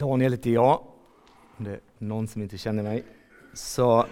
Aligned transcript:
Daniel 0.00 0.32
heter 0.32 0.50
jag, 0.50 0.80
om 1.56 1.64
det 1.64 1.70
är 1.70 1.80
någon 1.98 2.28
som 2.28 2.42
inte 2.42 2.58
känner 2.58 2.82
mig. 2.82 3.04
Så 3.54 4.06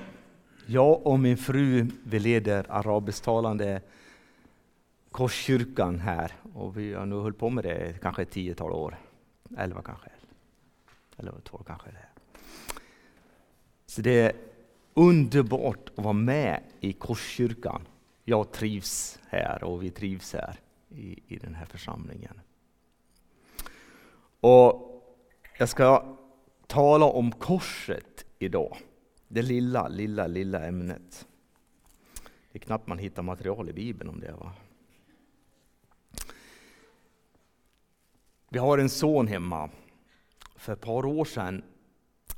jag 0.67 1.07
och 1.07 1.21
min 1.21 1.37
fru 1.37 1.87
vi 2.05 2.19
leder 2.19 2.67
arabisktalande 2.69 3.83
Korskyrkan 5.11 5.99
här 5.99 6.33
och 6.55 6.77
vi 6.77 6.95
har 6.95 7.07
nu 7.07 7.15
hållit 7.15 7.39
på 7.39 7.51
med 7.51 7.65
det 7.65 8.01
kanske 8.03 8.23
ett 8.23 8.31
tiotal 8.31 8.73
år, 8.73 8.99
elva 9.57 9.83
kanske, 9.83 10.11
eller 11.17 11.33
tolv 11.33 11.65
kanske. 11.65 11.91
Det. 11.91 12.09
Så 13.87 14.03
det 14.03 14.21
är 14.21 14.33
underbart 14.95 15.91
att 15.97 16.05
vara 16.05 16.13
med 16.13 16.63
i 16.81 16.93
Korskyrkan. 16.93 17.83
Jag 18.25 18.53
trivs 18.53 19.19
här 19.29 19.65
och 19.65 19.83
vi 19.83 19.91
trivs 19.91 20.33
här 20.33 20.61
i, 20.89 21.19
i 21.27 21.37
den 21.37 21.55
här 21.55 21.67
församlingen. 21.67 22.41
Och 24.41 24.98
jag 25.59 25.69
ska 25.69 26.17
tala 26.67 27.07
om 27.07 27.33
korset 27.33 28.25
idag. 28.39 28.77
Det 29.29 29.43
lilla, 29.43 29.89
lilla, 29.89 30.27
lilla 30.27 30.67
ämnet. 30.67 31.27
Det 32.53 32.59
är 32.59 32.61
knappt 32.61 32.87
man 32.87 32.99
hittar 32.99 33.23
material 33.23 33.69
i 33.69 33.73
Bibeln 33.73 34.11
om 34.11 34.21
det. 34.21 34.33
Va? 34.33 34.53
Vi 38.49 38.59
har 38.59 38.79
en 38.79 38.89
son 38.89 39.27
hemma. 39.27 39.71
För 40.57 40.73
ett 40.73 40.81
par 40.81 41.07
år 41.07 41.25
sedan, 41.25 41.63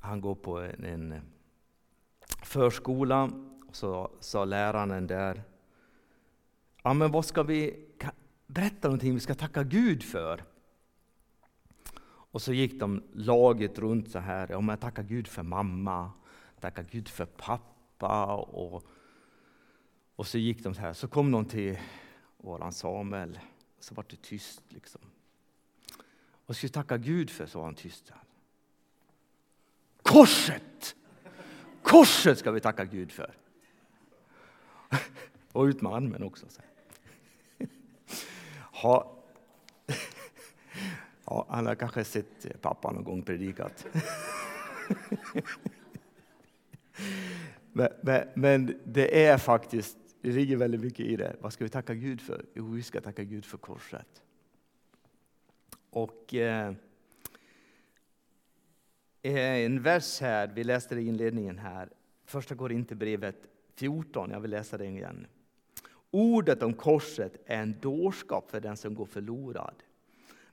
han 0.01 0.21
går 0.21 0.35
på 0.35 0.59
en, 0.59 0.85
en 0.85 1.23
förskola, 2.43 3.30
så 3.73 4.11
sa 4.21 4.45
läraren 4.45 5.07
där, 5.07 5.43
ja 6.83 6.93
men 6.95 7.11
vad 7.11 7.25
ska 7.25 7.43
vi, 7.43 7.87
berätta 8.47 8.89
någonting 8.89 9.15
vi 9.15 9.21
ska 9.21 9.35
tacka 9.35 9.63
Gud 9.63 10.02
för. 10.02 10.45
Och 12.30 12.43
så 12.43 12.52
gick 12.52 12.80
de 12.80 13.02
laget 13.12 13.79
runt 13.79 14.11
så 14.11 14.19
här. 14.19 14.47
Ja, 14.51 14.61
men 14.61 14.79
tacka 14.79 15.02
Gud 15.02 15.29
för 15.29 15.43
mamma, 15.43 16.12
tacka 16.61 16.83
Gud 16.83 17.09
för 17.09 17.27
pappa. 17.27 18.35
Och, 18.35 18.85
och 20.16 20.27
så 20.27 20.38
gick 20.38 20.63
de 20.63 20.74
så 20.74 20.80
här. 20.80 20.93
Så 20.93 21.09
kom 21.09 21.30
någon 21.30 21.45
till 21.45 21.79
våran 22.37 22.73
Samuel. 22.73 23.38
Så 23.80 23.95
var 23.95 24.05
det 24.09 24.23
tyst 24.23 24.63
liksom. 24.68 25.01
Vad 26.46 26.57
ska 26.57 26.66
vi 26.66 26.73
tacka 26.73 26.96
Gud 26.96 27.30
för? 27.30 27.46
sa 27.46 27.65
han 27.65 27.74
tyst. 27.74 28.13
Korset! 30.02 30.96
Korset 31.83 32.38
ska 32.38 32.51
vi 32.51 32.60
tacka 32.60 32.85
Gud 32.85 33.12
för. 33.12 33.35
Och 35.52 35.65
ut 35.65 35.83
med 35.83 35.93
armen 35.93 36.23
också. 36.23 36.46
Så. 36.49 36.62
Ha. 38.73 39.20
Ja, 41.31 41.47
han 41.49 41.67
har 41.67 41.75
kanske 41.75 42.05
sett 42.05 42.45
eh, 42.45 42.51
pappa 42.61 42.93
någon 42.93 43.05
gång 43.05 43.23
predikat. 43.23 43.87
men, 47.73 47.89
men, 48.03 48.29
men, 48.35 48.81
det 48.85 49.25
är 49.27 49.39
faktiskt, 49.39 49.99
det 50.21 50.33
ligger 50.33 50.57
väldigt 50.57 50.81
mycket 50.81 51.07
i 51.07 51.17
det. 51.17 51.37
Vad 51.41 51.53
ska 51.53 51.65
vi 51.65 51.71
tacka 51.71 51.95
Gud 51.95 52.21
för? 52.21 52.45
Jo, 52.55 52.71
vi 52.71 52.83
ska 52.83 53.01
tacka 53.01 53.25
Gud 53.25 53.45
för 53.45 53.59
korset. 53.59 54.23
Och 55.91 56.35
eh, 56.35 56.75
eh 59.23 59.65
en 59.65 59.83
vers 59.83 60.21
här, 60.21 60.53
vi 60.55 60.65
läste 60.65 60.95
det 60.95 61.01
i 61.01 61.07
inledningen 61.07 61.59
här, 61.59 61.89
första 62.25 62.55
går 62.55 62.73
inte 62.73 62.95
brevet 62.95 63.37
14, 63.75 64.31
jag 64.31 64.41
vill 64.41 64.51
läsa 64.51 64.78
det 64.78 64.87
igen. 64.87 65.27
Ordet 66.11 66.62
om 66.62 66.75
korset 66.75 67.37
är 67.47 67.62
en 67.62 67.81
dårskap 67.81 68.51
för 68.51 68.61
den 68.61 68.77
som 68.77 68.95
går 68.95 69.06
förlorad. 69.06 69.75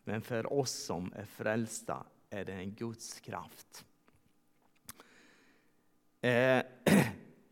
Men 0.08 0.22
för 0.22 0.54
oss 0.54 0.72
som 0.72 1.14
är 1.16 1.26
frälsta 1.26 2.06
är 2.30 2.46
det 2.46 2.54
en 2.54 2.74
Guds 2.74 3.20
kraft. 3.20 3.86
Eh, 6.22 6.32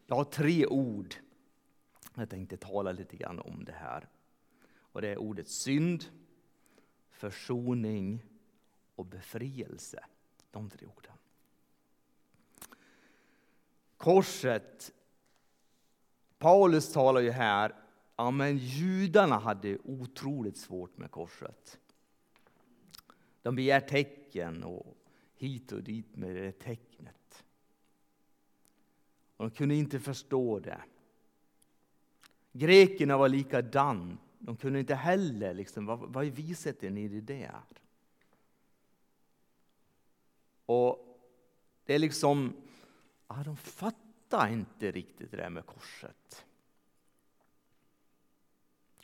jag 0.08 0.16
har 0.16 0.23
tre 0.23 0.66
ord. 0.66 1.16
Jag 2.14 2.30
tänkte 2.30 2.58
tala 2.58 2.91
lite 2.91 3.18
grann 3.18 3.40
om 3.40 3.66
det 3.66 3.72
här. 3.72 4.07
Och 4.78 5.02
det 5.02 5.07
är 5.07 5.18
ordet 5.18 5.47
synd, 5.47 6.06
försoning 7.09 8.25
och 8.96 9.06
befrielse. 9.06 10.06
De 10.52 10.69
tre 10.69 10.88
orden. 10.88 11.18
Korset. 13.97 14.91
Paulus 16.38 16.94
talar 16.94 17.22
ju 17.22 17.31
här, 17.31 17.75
ja 18.16 18.31
men 18.31 18.58
judarna 18.58 19.40
hade 19.40 19.78
otroligt 19.84 20.58
svårt 20.58 20.97
med 20.97 21.12
korset. 21.12 21.79
De 23.45 23.56
begär 23.56 23.79
tecken 23.79 24.63
och 24.63 24.97
hit 25.35 25.72
och 25.72 25.83
dit 25.83 26.16
med 26.16 26.35
det 26.35 26.51
tecknet. 26.51 27.45
Och 29.38 29.45
de 29.45 29.51
kunde 29.51 29.75
inte 29.75 30.00
förstå 30.00 30.59
det. 30.59 30.81
Grekerna 32.51 33.17
var 33.17 33.29
likadan. 33.29 34.17
De 34.39 34.57
kunde 34.57 34.79
inte 34.79 34.95
heller, 34.95 35.53
liksom, 35.53 35.85
vad, 35.85 36.00
vad 36.00 36.25
är 36.25 36.29
visheten 36.29 36.97
i 36.97 37.07
det 37.07 37.22
där? 37.22 37.61
Och 40.66 41.19
det 41.85 41.95
är 41.95 42.00
liksom, 42.00 42.55
ja, 43.28 43.44
de 43.45 43.57
fattar 43.57 44.50
inte 44.51 44.91
riktigt 44.91 45.31
det 45.31 45.38
där 45.38 45.50
med 45.50 45.66
korset. 45.66 46.45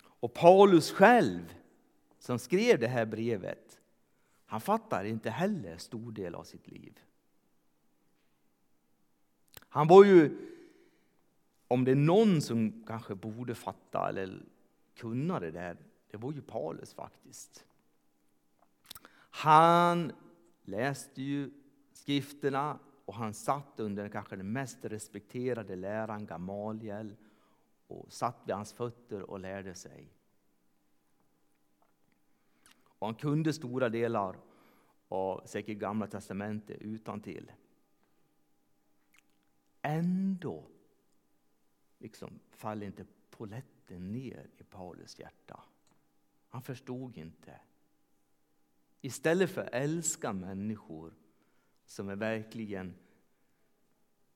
Och 0.04 0.34
Paulus 0.34 0.92
själv, 0.92 1.56
som 2.20 2.40
skrev 2.40 2.80
det 2.80 2.88
här 2.88 3.06
brevet, 3.06 3.81
han 4.52 4.62
fattar 4.62 5.04
inte 5.04 5.30
heller 5.30 5.78
stor 5.78 6.12
del 6.12 6.36
av 6.36 6.44
sitt 6.44 6.68
liv. 6.68 7.00
Han 9.60 9.88
var 9.88 10.04
ju, 10.04 10.38
om 11.68 11.86
det 11.86 11.92
är 11.92 11.96
någon 11.96 12.42
som 12.42 12.84
kanske 12.88 13.16
borde 13.16 13.56
fatta 13.56 14.10
eller 14.10 14.46
kunna 14.96 15.40
det 15.40 15.52
där, 15.52 15.78
det 16.10 16.18
var 16.18 16.32
ju 16.32 16.42
Paulus 16.42 16.94
faktiskt. 16.94 17.66
Han 19.30 20.12
läste 20.64 21.22
ju 21.22 21.52
skrifterna 21.94 22.80
och 23.06 23.14
han 23.14 23.34
satt 23.34 23.80
under 23.80 24.10
kanske 24.10 24.36
den 24.36 24.52
mest 24.52 24.86
respekterade 24.86 25.76
läraren 25.76 26.26
Gamaliel 26.26 27.16
och 27.88 28.14
satt 28.14 28.38
vid 28.46 28.56
hans 28.56 28.74
fötter 28.74 29.22
och 29.22 29.40
lärde 29.40 29.76
sig. 29.76 30.08
Och 33.02 33.08
han 33.08 33.16
kunde 33.16 33.54
stora 33.54 33.90
delar 33.90 34.38
av 35.08 35.42
säkert 35.46 35.78
Gamla 35.78 36.08
testamentet 36.08 36.82
utan 36.82 37.22
till. 37.22 37.52
Ändå 39.82 40.68
liksom 42.00 42.40
faller 42.52 42.86
inte 42.86 43.06
poletten 43.30 44.12
ner 44.12 44.50
i 44.58 44.64
Paulus 44.64 45.20
hjärta. 45.20 45.64
Han 46.50 46.62
förstod 46.62 47.18
inte. 47.18 47.60
Istället 49.02 49.52
för 49.52 49.62
att 49.62 49.74
älska 49.74 50.34
människor 50.34 51.14
som 51.86 52.10
är 52.10 52.16
verkligen 52.16 52.96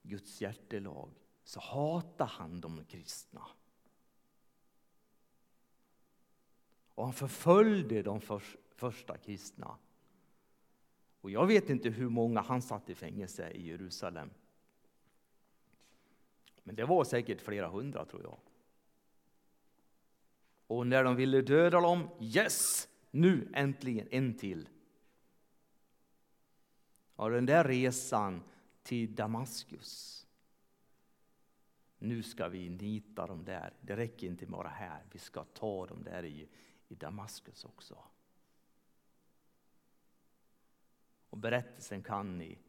Guds 0.02 0.42
hjärtelag 0.42 1.10
så 1.44 1.60
hatar 1.60 2.28
han 2.28 2.62
de 2.62 2.86
kristna. 2.86 3.48
Och 6.96 7.04
han 7.04 7.14
förföljde 7.14 8.02
de 8.02 8.22
första 8.76 9.18
kristna. 9.18 9.78
Och 11.22 11.32
jag 11.32 11.48
vet 11.48 11.70
inte 11.70 11.90
hur 11.90 12.10
många 12.10 12.42
han 12.42 12.62
satt 12.62 12.90
i 12.90 12.96
fängelse 12.96 13.50
i 13.50 13.68
Jerusalem. 13.68 14.30
Men 16.64 16.76
det 16.76 16.86
var 16.86 17.04
säkert 17.04 17.42
flera 17.42 17.68
hundra 17.68 18.06
tror 18.06 18.24
jag. 18.24 18.38
Och 20.68 20.88
när 20.88 21.04
de 21.04 21.16
ville 21.16 21.42
döda 21.42 21.82
dem, 21.82 22.10
yes, 22.20 22.88
nu 23.12 23.52
äntligen 23.54 24.08
en 24.12 24.38
till. 24.38 24.70
Och 27.16 27.32
den 27.32 27.46
där 27.46 27.64
resan 27.64 28.44
till 28.84 29.16
Damaskus. 29.16 30.28
Nu 31.98 32.24
ska 32.24 32.48
vi 32.48 32.70
nita 32.70 33.28
dem 33.28 33.46
där. 33.46 33.74
Det 33.82 33.96
räcker 33.96 34.28
inte 34.28 34.46
bara 34.46 34.68
här, 34.68 35.04
vi 35.12 35.20
ska 35.20 35.44
ta 35.44 35.86
dem 35.86 36.04
där 36.04 36.26
i, 36.26 36.48
i 36.88 36.96
Damaskus 36.96 37.66
också. 37.66 38.04
Och 41.30 41.38
berättelsen 41.38 42.04
kan 42.04 42.38
ni 42.38 42.60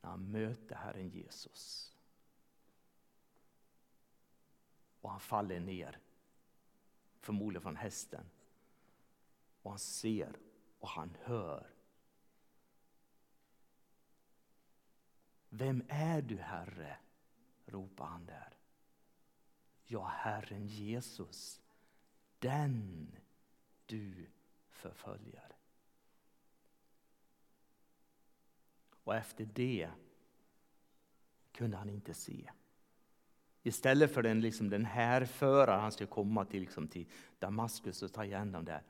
när 0.00 0.10
han 0.10 0.30
möter 0.30 0.74
Herren 0.74 1.08
Jesus. 1.08 1.92
Och 5.00 5.10
han 5.10 5.20
faller 5.20 5.60
ner, 5.60 5.98
förmodligen 7.20 7.62
från 7.62 7.76
hästen. 7.76 8.30
Och 9.62 9.70
han 9.70 9.78
ser 9.78 10.36
och 10.78 10.88
han 10.88 11.16
hör. 11.20 11.70
Vem 15.48 15.82
är 15.88 16.22
du, 16.22 16.36
Herre? 16.36 16.96
ropar 17.70 18.06
han 18.06 18.26
där. 18.26 18.56
Ja, 19.84 20.06
Herren 20.06 20.66
Jesus, 20.66 21.59
den 22.40 23.06
du 23.86 24.26
förföljer. 24.68 25.56
Och 29.04 29.14
efter 29.14 29.44
det 29.44 29.90
kunde 31.52 31.76
han 31.76 31.90
inte 31.90 32.14
se. 32.14 32.50
Istället 33.62 34.14
för 34.14 34.22
den, 34.22 34.40
liksom, 34.40 34.70
den 34.70 34.84
härförare 34.84 35.80
han 35.80 35.92
skulle 35.92 36.06
komma 36.06 36.44
till, 36.44 36.60
liksom, 36.60 36.88
till 36.88 37.06
Damaskus 37.38 38.02
och 38.02 38.12
ta 38.12 38.24
igen 38.24 38.52
dem 38.52 38.64
där, 38.64 38.82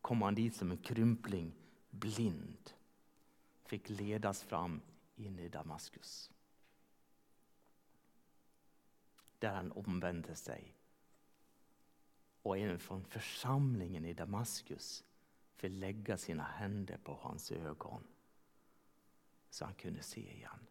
kom 0.00 0.22
han 0.22 0.34
dit 0.34 0.56
som 0.56 0.70
en 0.70 0.76
krympling, 0.76 1.52
blind. 1.90 2.70
Fick 3.64 3.88
ledas 3.88 4.42
fram 4.42 4.80
in 5.16 5.38
i 5.38 5.48
Damaskus. 5.48 6.30
Där 9.38 9.54
han 9.54 9.72
omvände 9.72 10.36
sig. 10.36 10.74
Och 12.44 12.58
en 12.58 12.78
från 12.78 13.04
församlingen 13.04 14.04
i 14.04 14.12
Damaskus 14.12 15.04
fick 15.56 15.72
lägga 15.72 16.16
sina 16.16 16.42
händer 16.42 16.96
på 16.96 17.18
hans 17.22 17.52
ögon 17.52 18.04
så 19.50 19.64
han 19.64 19.74
kunde 19.74 20.02
se 20.02 20.20
igen. 20.20 20.66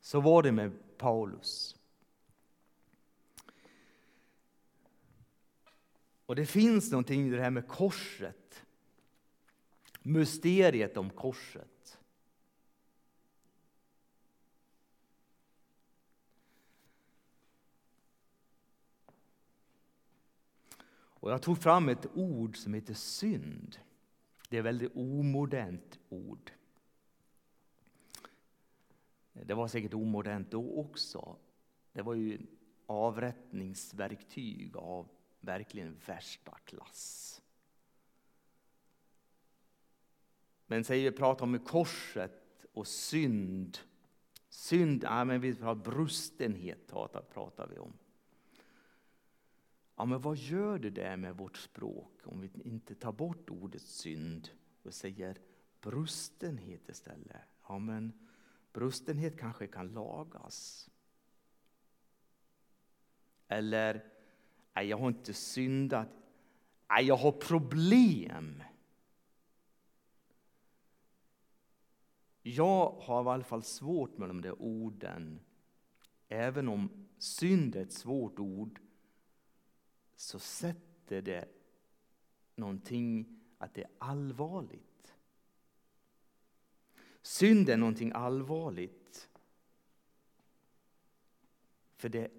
Så 0.00 0.20
var 0.20 0.42
det 0.42 0.52
med 0.52 0.98
Paulus. 0.98 1.76
Och 6.26 6.36
det 6.36 6.46
finns 6.46 6.90
någonting 6.90 7.26
i 7.26 7.30
det 7.30 7.42
här 7.42 7.50
med 7.50 7.68
korset. 7.68 8.64
Mysteriet 10.02 10.96
om 10.96 11.10
korset. 11.10 11.71
Och 21.22 21.30
jag 21.30 21.42
tog 21.42 21.58
fram 21.58 21.88
ett 21.88 22.06
ord 22.14 22.56
som 22.56 22.74
heter 22.74 22.94
synd. 22.94 23.78
Det 24.48 24.56
är 24.56 24.60
ett 24.60 24.66
väldigt 24.66 24.96
omodernt 24.96 25.98
ord. 26.08 26.52
Det 29.32 29.54
var 29.54 29.68
säkert 29.68 29.94
omodernt 29.94 30.50
då 30.50 30.78
också. 30.80 31.36
Det 31.92 32.02
var 32.02 32.14
ju 32.14 32.38
avrättningsverktyg 32.86 34.76
av 34.76 35.08
verkligen 35.40 35.96
värsta 36.06 36.58
klass. 36.64 37.42
Men 40.66 40.84
säger 40.84 41.10
vi 41.10 41.16
pratar 41.16 41.44
om 41.44 41.58
korset 41.58 42.66
och 42.72 42.86
synd. 42.86 43.78
Synd, 44.48 45.04
ja, 45.04 45.24
men 45.24 45.40
vi 45.40 45.54
pratar, 45.54 45.90
brustenhet 45.90 46.86
pratar 47.32 47.66
vi 47.66 47.78
om. 47.78 47.92
Ja, 50.02 50.06
men 50.06 50.20
vad 50.20 50.36
gör 50.36 50.78
det 50.78 50.90
där 50.90 51.16
med 51.16 51.36
vårt 51.36 51.56
språk 51.56 52.20
om 52.24 52.40
vi 52.40 52.50
inte 52.64 52.94
tar 52.94 53.12
bort 53.12 53.50
ordet 53.50 53.82
synd 53.82 54.48
och 54.82 54.94
säger 54.94 55.38
brustenhet 55.80 56.88
istället? 56.88 57.42
Ja, 57.68 57.78
men 57.78 58.12
brustenhet 58.72 59.38
kanske 59.38 59.66
kan 59.66 59.88
lagas. 59.88 60.90
Eller, 63.48 64.04
nej, 64.74 64.86
jag 64.86 64.96
har 64.96 65.08
inte 65.08 65.34
syndat. 65.34 66.08
Nej, 66.88 67.04
jag 67.04 67.16
har 67.16 67.32
problem. 67.32 68.62
Jag 72.42 72.90
har 72.90 73.24
i 73.24 73.28
alla 73.28 73.44
fall 73.44 73.62
svårt 73.62 74.18
med 74.18 74.28
de 74.28 74.40
där 74.40 74.62
orden. 74.62 75.40
Även 76.28 76.68
om 76.68 77.08
synd 77.18 77.76
är 77.76 77.82
ett 77.82 77.92
svårt 77.92 78.38
ord 78.38 78.80
så 80.22 80.38
sätter 80.38 81.22
det 81.22 81.48
någonting 82.54 83.40
att 83.58 83.74
det 83.74 83.82
är 83.82 83.90
allvarligt. 83.98 85.14
Synd 87.22 87.68
är 87.68 87.76
någonting 87.76 88.12
allvarligt. 88.14 89.30
För 91.96 92.08
det 92.08 92.30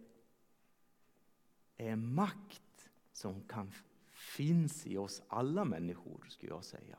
är 1.78 1.96
makt 1.96 2.90
som 3.12 3.42
kan 3.48 3.72
finns 4.12 4.88
i 4.88 4.98
oss 4.98 5.22
alla 5.28 5.66
människor, 5.66 6.26
skulle 6.30 6.52
jag 6.52 6.66
säga. 6.66 6.98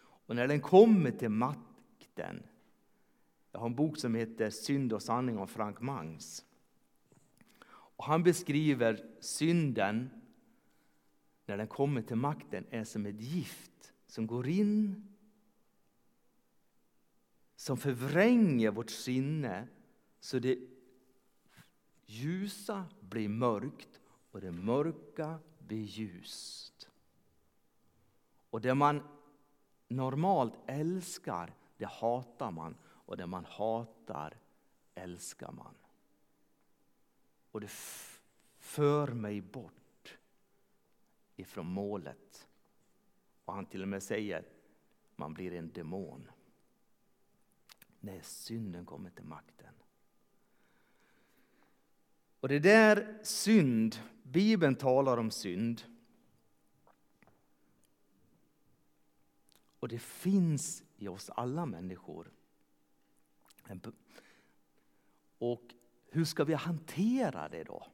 Och 0.00 0.36
när 0.36 0.48
den 0.48 0.60
kommer 0.60 1.10
till 1.10 1.28
makten, 1.28 2.42
jag 3.52 3.60
har 3.60 3.66
en 3.66 3.74
bok 3.74 3.98
som 3.98 4.14
heter 4.14 4.50
Synd 4.50 4.92
och 4.92 5.02
sanning 5.02 5.38
av 5.38 5.46
Frank 5.46 5.80
Mangs. 5.80 6.44
Och 8.02 8.08
han 8.08 8.22
beskriver 8.22 9.04
synden, 9.20 10.10
när 11.46 11.56
den 11.56 11.66
kommer 11.66 12.02
till 12.02 12.16
makten, 12.16 12.66
är 12.70 12.84
som 12.84 13.06
ett 13.06 13.20
gift 13.20 13.92
som 14.06 14.26
går 14.26 14.48
in, 14.48 15.08
som 17.56 17.76
förvränger 17.76 18.70
vårt 18.70 18.90
sinne 18.90 19.68
så 20.20 20.38
det 20.38 20.58
ljusa 22.06 22.86
blir 23.00 23.28
mörkt 23.28 24.00
och 24.30 24.40
det 24.40 24.52
mörka 24.52 25.38
blir 25.58 25.84
ljust. 25.84 26.88
Och 28.50 28.60
det 28.60 28.74
man 28.74 29.02
normalt 29.88 30.54
älskar, 30.66 31.54
det 31.76 31.86
hatar 31.86 32.50
man 32.50 32.76
och 32.84 33.16
det 33.16 33.26
man 33.26 33.44
hatar 33.44 34.36
älskar 34.94 35.52
man 35.52 35.74
och 37.52 37.60
det 37.60 37.70
för 38.58 39.06
mig 39.08 39.40
bort 39.40 40.18
ifrån 41.36 41.66
målet. 41.66 42.48
Och 43.44 43.54
han 43.54 43.66
till 43.66 43.82
och 43.82 43.88
med 43.88 44.02
säger 44.02 44.48
man 45.16 45.34
blir 45.34 45.52
en 45.52 45.72
demon 45.72 46.30
när 48.00 48.20
synden 48.22 48.86
kommer 48.86 49.10
till 49.10 49.24
makten. 49.24 49.74
Och 52.40 52.48
det 52.48 52.58
där 52.58 53.18
synd, 53.22 53.96
Bibeln 54.22 54.74
talar 54.74 55.16
om 55.16 55.30
synd. 55.30 55.82
Och 59.78 59.88
det 59.88 59.98
finns 59.98 60.84
i 60.96 61.08
oss 61.08 61.30
alla 61.30 61.66
människor. 61.66 62.30
Och 65.38 65.74
hur 66.12 66.24
ska 66.24 66.44
vi 66.44 66.54
hantera 66.54 67.48
det 67.48 67.64
då? 67.64 67.86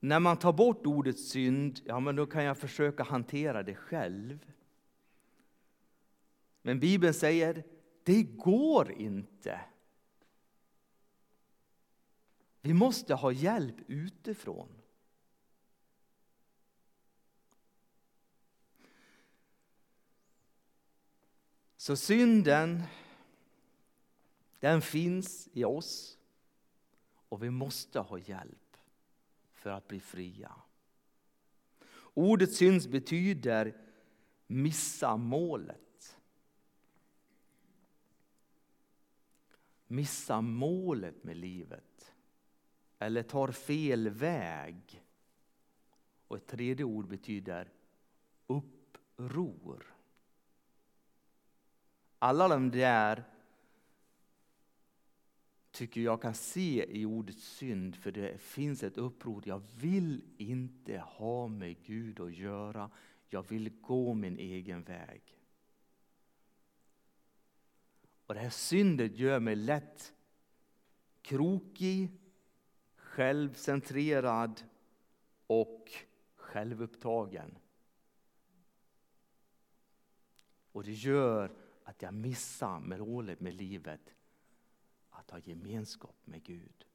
När 0.00 0.20
man 0.20 0.36
tar 0.36 0.52
bort 0.52 0.86
ordet 0.86 1.18
synd, 1.18 1.80
ja 1.84 2.00
men 2.00 2.16
då 2.16 2.26
kan 2.26 2.44
jag 2.44 2.58
försöka 2.58 3.02
hantera 3.02 3.62
det 3.62 3.74
själv. 3.74 4.52
Men 6.62 6.80
Bibeln 6.80 7.14
säger, 7.14 7.64
det 8.02 8.22
går 8.22 8.92
inte. 8.92 9.60
Vi 12.60 12.72
måste 12.72 13.14
ha 13.14 13.32
hjälp 13.32 13.76
utifrån. 13.86 14.68
Så 21.76 21.96
synden 21.96 22.82
den 24.60 24.82
finns 24.82 25.48
i 25.52 25.64
oss 25.64 26.18
och 27.28 27.42
vi 27.42 27.50
måste 27.50 28.00
ha 28.00 28.18
hjälp 28.18 28.76
för 29.52 29.70
att 29.70 29.88
bli 29.88 30.00
fria. 30.00 30.52
Ordet 32.14 32.52
syns 32.52 32.88
betyder 32.88 33.76
missa 34.46 35.16
målet. 35.16 36.18
Missa 39.86 40.40
målet 40.40 41.24
med 41.24 41.36
livet. 41.36 42.14
Eller 42.98 43.22
tar 43.22 43.52
fel 43.52 44.08
väg. 44.08 45.04
Och 46.28 46.36
ett 46.36 46.46
tredje 46.46 46.84
ord 46.84 47.08
betyder 47.08 47.72
uppror. 48.46 49.94
Alla 52.18 52.48
de 52.48 52.70
där 52.70 53.24
tycker 55.80 56.00
jag 56.00 56.22
kan 56.22 56.34
se 56.34 56.86
i 57.00 57.04
ordet 57.04 57.38
synd, 57.38 57.96
för 57.96 58.12
det 58.12 58.40
finns 58.40 58.82
ett 58.82 58.98
uppror. 58.98 59.42
Jag 59.46 59.62
vill 59.80 60.22
inte 60.36 60.98
ha 60.98 61.48
med 61.48 61.82
Gud 61.82 62.20
att 62.20 62.36
göra. 62.36 62.90
Jag 63.28 63.48
vill 63.48 63.70
gå 63.80 64.14
min 64.14 64.38
egen 64.38 64.82
väg. 64.82 65.22
Och 68.26 68.34
det 68.34 68.40
här 68.40 68.50
syndet 68.50 69.16
gör 69.16 69.40
mig 69.40 69.56
lätt 69.56 70.12
krokig, 71.22 72.08
självcentrerad 72.96 74.62
och 75.46 75.92
självupptagen. 76.34 77.58
Och 80.72 80.84
det 80.84 80.92
gör 80.92 81.52
att 81.84 82.02
jag 82.02 82.14
missar 82.14 82.80
målet 82.80 83.40
med 83.40 83.54
livet 83.54 84.14
att 85.20 85.30
ha 85.30 85.38
gemenskap 85.38 86.16
med 86.24 86.42
Gud. 86.42 86.86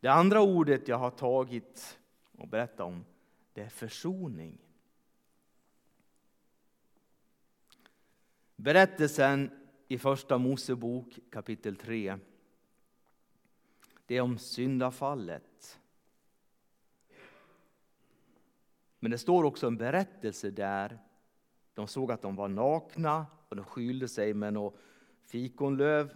Det 0.00 0.08
andra 0.08 0.40
ordet 0.40 0.88
jag 0.88 0.98
har 0.98 1.10
tagit 1.10 1.98
och 2.38 2.48
berättat 2.48 2.80
om, 2.80 3.04
det 3.52 3.62
är 3.62 3.68
försoning. 3.68 4.58
Berättelsen 8.56 9.50
i 9.88 9.98
Första 9.98 10.38
Mosebok 10.38 11.18
kapitel 11.30 11.76
3, 11.76 12.18
det 14.06 14.16
är 14.16 14.20
om 14.20 14.38
syndafallet. 14.38 15.80
Men 18.98 19.10
det 19.10 19.18
står 19.18 19.44
också 19.44 19.66
en 19.66 19.76
berättelse 19.76 20.50
där. 20.50 20.98
De 21.74 21.88
såg 21.88 22.12
att 22.12 22.22
de 22.22 22.36
var 22.36 22.48
nakna 22.48 23.26
och 23.48 23.56
de 23.56 23.64
skylde 23.64 24.08
sig 24.08 24.34
med 24.34 24.52
något 24.52 24.78
fikonlöv. 25.22 26.14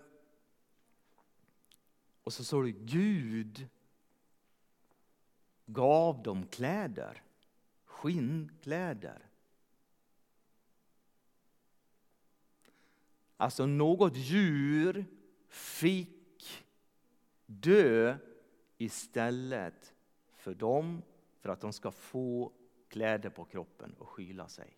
Och 2.22 2.32
så 2.32 2.44
såg 2.44 2.64
du 2.64 2.72
Gud 2.72 3.68
gav 5.66 6.22
dem 6.22 6.46
kläder, 6.46 7.22
skinnkläder. 7.84 9.28
Alltså 13.36 13.66
något 13.66 14.16
djur 14.16 15.04
fick 15.48 16.66
dö 17.46 18.16
istället 18.78 19.94
för 20.34 20.54
dem 20.54 21.02
för 21.40 21.48
att 21.48 21.60
de 21.60 21.72
ska 21.72 21.90
få 21.90 22.52
kläder 22.88 23.30
på 23.30 23.44
kroppen 23.44 23.94
och 23.98 24.08
skyla 24.08 24.48
sig. 24.48 24.76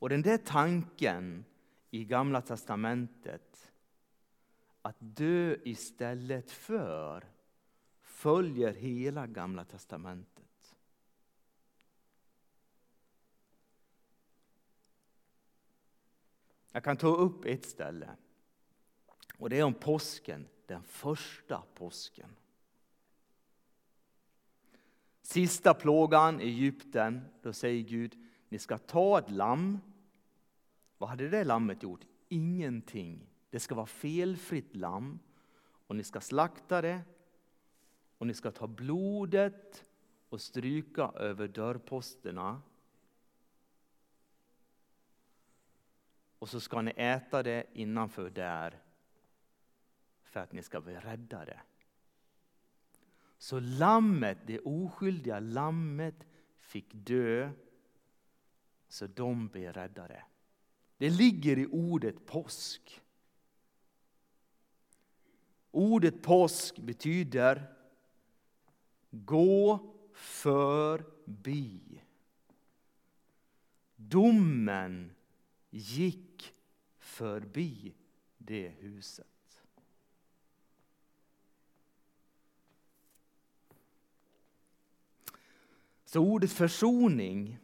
Och 0.00 0.08
den 0.08 0.22
där 0.22 0.38
tanken 0.38 1.44
i 1.90 2.04
Gamla 2.04 2.42
testamentet 2.42 3.72
att 4.82 4.96
dö 4.98 5.56
istället 5.64 6.50
för 6.50 7.24
följer 8.00 8.72
hela 8.72 9.26
Gamla 9.26 9.64
testamentet. 9.64 10.76
Jag 16.72 16.84
kan 16.84 16.96
ta 16.96 17.08
upp 17.08 17.44
ett 17.44 17.64
ställe. 17.64 18.10
Och 19.38 19.50
Det 19.50 19.58
är 19.58 19.64
om 19.64 19.74
påsken, 19.74 20.48
den 20.66 20.82
första 20.82 21.62
påsken. 21.74 22.36
Sista 25.22 25.74
plågan 25.74 26.40
i 26.40 26.44
Egypten, 26.44 27.24
då 27.42 27.52
säger 27.52 27.82
Gud, 27.82 28.16
ni 28.48 28.58
ska 28.58 28.78
ta 28.78 29.18
ett 29.18 29.30
lamm. 29.30 29.80
Vad 31.00 31.10
hade 31.10 31.28
det 31.28 31.44
lammet 31.44 31.82
gjort? 31.82 32.04
Ingenting. 32.28 33.26
Det 33.50 33.60
ska 33.60 33.74
vara 33.74 33.86
felfritt 33.86 34.76
lamm. 34.76 35.18
Och 35.86 35.96
ni 35.96 36.04
ska 36.04 36.20
slakta 36.20 36.82
det 36.82 37.02
och 38.18 38.26
ni 38.26 38.34
ska 38.34 38.50
ta 38.50 38.66
blodet 38.66 39.84
och 40.28 40.40
stryka 40.40 41.12
över 41.14 41.48
dörrposterna. 41.48 42.62
Och 46.38 46.48
så 46.48 46.60
ska 46.60 46.82
ni 46.82 46.92
äta 46.96 47.42
det 47.42 47.66
innanför 47.72 48.30
där 48.30 48.82
för 50.22 50.40
att 50.40 50.52
ni 50.52 50.62
ska 50.62 50.80
bli 50.80 50.94
räddade. 50.94 51.60
Så 53.38 53.60
lammet, 53.60 54.38
det 54.46 54.58
oskyldiga 54.58 55.40
lammet 55.40 56.26
fick 56.56 56.86
dö 56.92 57.50
så 58.88 59.06
de 59.06 59.48
blev 59.48 59.72
räddade. 59.72 60.24
Det 61.00 61.10
ligger 61.10 61.58
i 61.58 61.66
ordet 61.66 62.26
påsk. 62.26 63.02
Ordet 65.70 66.22
påsk 66.22 66.78
betyder 66.78 67.74
gå 69.10 69.78
förbi. 70.12 72.02
Domen 73.96 75.12
gick 75.70 76.54
förbi 76.98 77.94
det 78.38 78.68
huset. 78.68 79.62
Så 86.04 86.20
ordet 86.20 86.52
försoning 86.52 87.58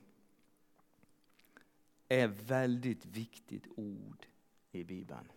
är 2.08 2.28
ett 2.28 2.50
väldigt 2.50 3.06
viktigt 3.06 3.66
ord 3.76 4.26
i 4.72 4.84
Bibeln. 4.84 5.32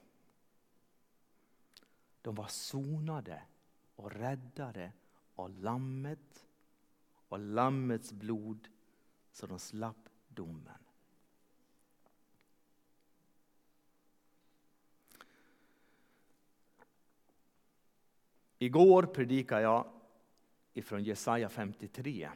De 2.22 2.36
var 2.36 2.48
sonade 2.48 3.42
och 3.96 4.12
räddade 4.12 4.92
av 5.36 5.50
lammet 5.50 6.46
och 7.28 7.40
lammets 7.40 8.14
blod 8.14 8.68
så 9.32 9.48
de 9.48 9.60
slapp 9.60 10.10
domen. 10.28 10.84
Igår 18.62 19.04
predikade 19.04 19.62
jag 19.62 19.92
ifrån 20.74 21.04
Jesaja 21.04 21.50
53. 21.50 22.30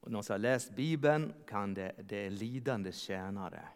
Och 0.00 0.10
någon 0.10 0.24
som 0.24 0.34
har 0.34 0.38
läst 0.38 0.76
Bibeln 0.76 1.34
kan 1.46 1.74
det, 1.74 1.94
det 1.98 2.16
är 2.16 2.30
lidande 2.30 2.92
tjänare. 2.92 3.68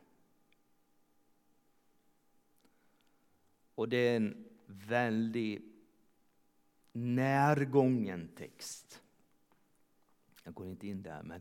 Och 3.75 3.89
det 3.89 3.97
är 3.97 4.17
en 4.17 4.49
väldigt 4.67 5.63
närgången 6.93 8.29
text. 8.37 9.03
Jag 10.45 10.55
går 10.55 10.67
inte 10.67 10.89
in 10.89 11.03
där, 11.03 11.23
men 11.23 11.41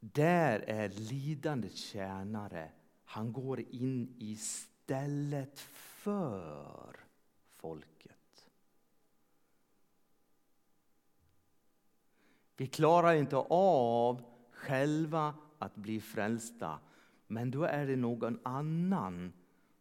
där 0.00 0.60
är 0.60 0.88
lidandets 0.88 1.76
tjänare, 1.76 2.70
han 3.04 3.32
går 3.32 3.60
in 3.60 4.14
istället 4.18 5.60
för 5.60 6.96
folket. 7.48 8.19
Vi 12.60 12.66
klarar 12.66 13.14
inte 13.14 13.36
av 13.50 14.22
själva 14.50 15.34
att 15.58 15.76
bli 15.76 16.00
frälsta, 16.00 16.78
men 17.26 17.50
då 17.50 17.64
är 17.64 17.86
det 17.86 17.96
någon 17.96 18.38
annan 18.42 19.32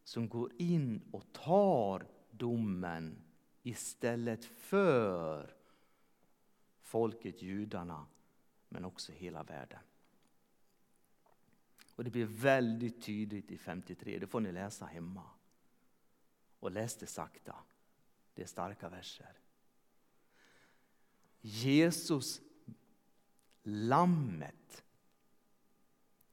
som 0.04 0.30
går 0.30 0.52
in 0.58 1.02
och 1.12 1.34
tar 1.34 2.08
domen 2.32 3.22
istället 3.64 4.46
för 4.46 5.56
folket 6.82 7.42
judarna, 7.42 8.06
men 8.70 8.86
också 8.86 9.12
hela 9.12 9.44
världen. 9.44 9.80
Och 11.96 12.04
Det 12.04 12.10
blir 12.10 12.26
väldigt 12.26 13.02
tydligt 13.02 13.52
i 13.52 13.58
53, 13.58 14.20
det 14.20 14.28
får 14.28 14.40
ni 14.40 14.52
läsa 14.52 14.86
hemma. 14.86 15.24
Och 16.60 16.72
läs 16.72 16.96
det 16.96 17.08
sakta, 17.08 17.56
det 18.34 18.42
är 18.42 18.48
starka 18.48 18.90
verser. 18.90 19.34
Jesus, 21.42 22.42
lammet. 23.70 24.84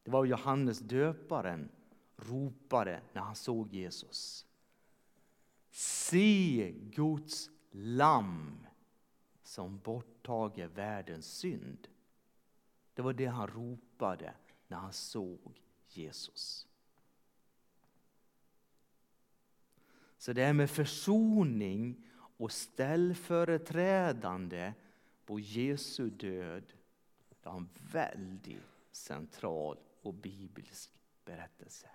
Det 0.03 0.11
var 0.11 0.25
Johannes 0.25 0.79
döparen 0.79 1.69
ropade 2.17 3.01
när 3.13 3.23
han 3.23 3.37
såg 3.37 3.73
Jesus. 3.73 4.47
Se 5.71 6.75
Guds 6.81 7.51
lamm 7.71 8.67
som 9.43 9.79
borttager 9.79 10.67
världens 10.67 11.27
synd. 11.27 11.89
Det 12.95 13.03
var 13.03 13.13
det 13.13 13.27
han 13.27 13.47
ropade 13.47 14.35
när 14.69 14.77
han 14.77 14.93
såg 14.93 15.63
Jesus. 15.89 16.67
Så 20.19 20.33
det 20.33 20.43
är 20.43 20.53
med 20.53 20.71
försoning 20.71 22.07
och 22.37 22.53
ställföreträdande 22.53 24.73
på 25.25 25.41
Jesu 25.41 26.11
död. 26.11 26.73
Det 27.47 27.51
har 27.51 27.59
en 27.59 27.69
väldigt 27.93 28.63
central 28.93 29.79
och 30.03 30.15
biblisk 30.15 30.91
berättelse. 31.25 31.91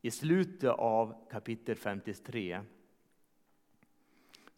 I 0.00 0.10
slutet 0.10 0.70
av 0.70 1.28
kapitel 1.30 1.76
53 1.76 2.62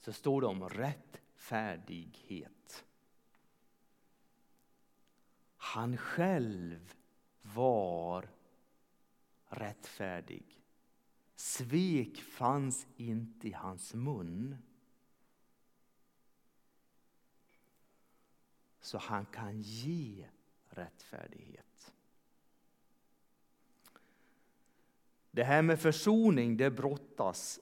så 0.00 0.12
står 0.12 0.40
det 0.40 0.47
om 0.47 0.69
rättfärdighet. 0.69 2.85
Han 5.57 5.97
själv 5.97 6.95
var 7.43 8.28
rättfärdig. 9.49 10.62
Svek 11.37 12.21
fanns 12.21 12.87
inte 12.97 13.49
i 13.49 13.52
hans 13.52 13.95
mun. 13.95 14.57
Så 18.87 18.99
han 18.99 19.26
kan 19.26 19.61
ge 19.61 20.26
rättfärdighet. 20.69 21.93
Det 25.31 25.45
här 25.45 25.62
med 25.62 25.81
försoning, 25.81 26.57
det 26.57 26.71
brottas 26.71 27.61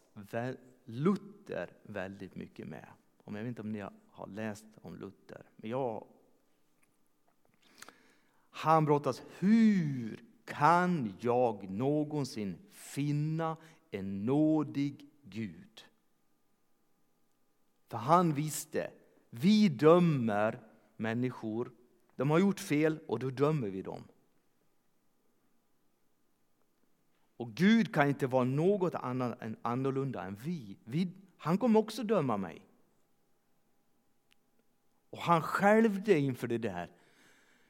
Luther 0.85 1.71
väldigt 1.83 2.37
mycket 2.37 2.69
med. 2.69 2.89
jag 3.25 3.33
vet 3.33 3.47
inte 3.47 3.61
om 3.61 3.73
ni 3.73 3.85
har 4.11 4.27
läst 4.27 4.65
om 4.83 4.97
Luther, 4.97 5.43
men 5.57 5.71
jag 5.71 6.07
han 8.51 8.85
brottas. 8.85 9.23
Hur 9.39 10.25
kan 10.45 11.15
jag 11.21 11.71
någonsin 11.71 12.57
finna 12.71 13.57
en 13.91 14.27
nådig 14.27 15.09
Gud? 15.23 15.85
För 17.89 17.97
han 17.97 18.35
visste, 18.35 18.91
vi 19.31 19.69
dömer 19.69 20.74
människor. 21.05 21.73
De 22.17 22.31
har 22.31 22.39
gjort 22.39 22.61
fel 22.61 22.99
och 23.07 23.19
då 23.19 23.31
dömer 23.31 23.69
vi 23.69 23.83
dem. 23.83 24.05
Och 27.37 27.55
Gud 27.55 27.95
kan 27.95 28.09
inte 28.09 28.27
vara 28.27 28.45
något 28.45 28.95
annat 28.95 29.43
än 29.43 29.57
annorlunda 29.63 30.25
än 30.25 30.37
vi. 30.37 30.77
vi 30.85 31.13
han 31.37 31.59
kommer 31.59 31.81
också 31.81 32.03
döma 32.03 32.37
mig. 32.37 32.63
Och 35.11 35.19
han 35.19 35.43
skälvde 35.43 36.19
inför 36.19 36.49
det 36.49 36.59
där. 36.59 36.91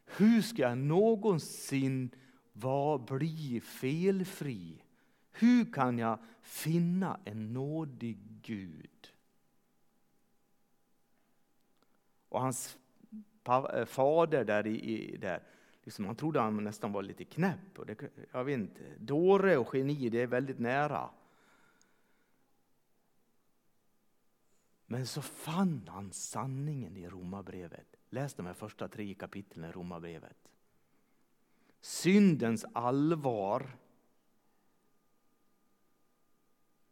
Hur 0.05 0.43
ska 0.43 0.63
jag 0.63 0.79
någonsin 0.79 2.11
var, 2.53 2.99
bli 2.99 3.61
felfri? 3.61 4.83
Hur 5.31 5.73
kan 5.73 5.99
jag 5.99 6.19
finna 6.43 7.21
en 7.25 7.53
nådig 7.53 8.19
Gud? 8.43 9.13
Och 12.29 12.41
hans 12.41 12.79
Eh, 13.47 13.85
fader 13.85 14.45
där, 14.45 14.67
i, 14.67 15.17
där 15.17 15.43
liksom, 15.83 16.07
han 16.07 16.17
trodde 16.17 16.41
han 16.41 16.65
nästan 16.65 16.93
var 16.93 17.03
lite 17.03 17.25
knäpp. 17.25 17.79
Och 17.79 17.87
det, 17.87 18.01
jag 18.33 18.45
vet 18.45 18.59
inte, 18.59 18.83
dåre 18.99 19.57
och 19.57 19.75
geni, 19.75 20.09
det 20.09 20.23
är 20.23 20.27
väldigt 20.27 20.59
nära. 20.59 21.11
Men 24.87 25.07
så 25.07 25.23
fann 25.23 25.89
han 25.89 26.13
sanningen 26.13 26.97
i 26.97 27.09
Romarbrevet. 27.09 27.97
Läs 28.11 28.35
de 28.35 28.47
här 28.47 28.55
första 28.55 28.89
tre 28.89 29.15
kapitlen 29.15 29.71
i 29.71 29.73
Romarbrevet. 29.73 30.53
Syndens 31.81 32.65
allvar. 32.73 33.77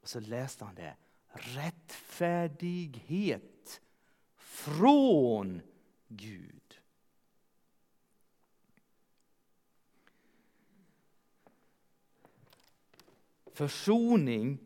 Och 0.00 0.08
så 0.08 0.20
läste 0.20 0.64
han 0.64 0.74
det. 0.74 0.96
Rättfärdighet 1.32 3.80
från 4.36 5.62
Gud. 6.16 6.80
Försoning. 13.52 14.58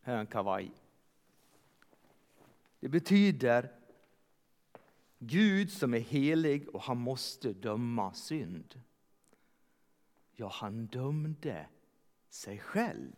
Här 0.00 0.14
är 0.14 0.20
en 0.20 0.26
kavaj. 0.26 0.70
Det 2.80 2.88
betyder 2.88 3.72
Gud 5.18 5.72
som 5.72 5.94
är 5.94 5.98
helig 5.98 6.68
och 6.68 6.82
han 6.82 6.98
måste 6.98 7.52
döma 7.52 8.14
synd. 8.14 8.80
Ja, 10.32 10.48
han 10.48 10.86
dömde 10.86 11.66
sig 12.28 12.58
själv. 12.58 13.16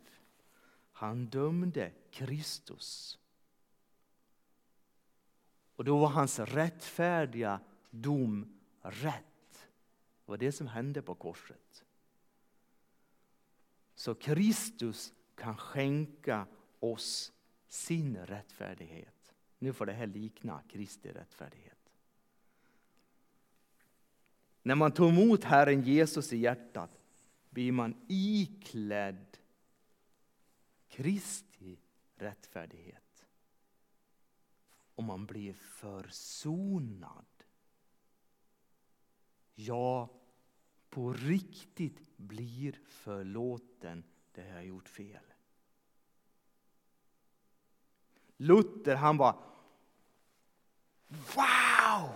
Han 0.91 1.25
dömde 1.25 1.91
Kristus. 2.11 3.19
Och 5.79 5.85
då 5.85 5.97
var 5.97 6.07
hans 6.07 6.39
rättfärdiga 6.39 7.59
dom 7.89 8.59
rätt. 8.81 9.69
Det 10.25 10.31
var 10.31 10.37
det 10.37 10.51
som 10.51 10.67
hände 10.67 11.01
på 11.01 11.15
korset. 11.15 11.85
Så 13.95 14.15
Kristus 14.15 15.13
kan 15.35 15.57
skänka 15.57 16.47
oss 16.79 17.31
sin 17.67 18.17
rättfärdighet. 18.17 19.35
Nu 19.59 19.73
får 19.73 19.85
det 19.85 19.93
här 19.93 20.07
likna 20.07 20.61
Kristi 20.69 21.11
rättfärdighet. 21.11 21.91
När 24.63 24.75
man 24.75 24.91
tar 24.91 25.09
emot 25.09 25.43
Herren 25.43 25.81
Jesus 25.81 26.33
i 26.33 26.37
hjärtat 26.37 27.03
blir 27.49 27.71
man 27.71 27.95
iklädd 28.07 29.37
Kristi 30.87 31.79
rättfärdighet. 32.15 33.08
Och 34.99 35.05
man 35.05 35.25
blir 35.25 35.53
försonad. 35.53 37.25
Ja, 39.55 40.09
på 40.89 41.13
riktigt 41.13 42.17
blir 42.17 42.79
förlåten 42.85 44.03
det 44.31 44.47
jag 44.47 44.65
gjort 44.65 44.89
fel. 44.89 45.23
Luther 48.37 48.95
han 48.95 49.17
var 49.17 49.43
Wow! 51.07 52.15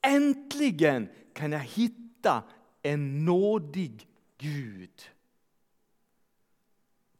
Äntligen 0.00 1.08
kan 1.34 1.52
jag 1.52 1.60
hitta 1.60 2.44
en 2.82 3.24
nådig 3.24 4.08
Gud. 4.38 5.10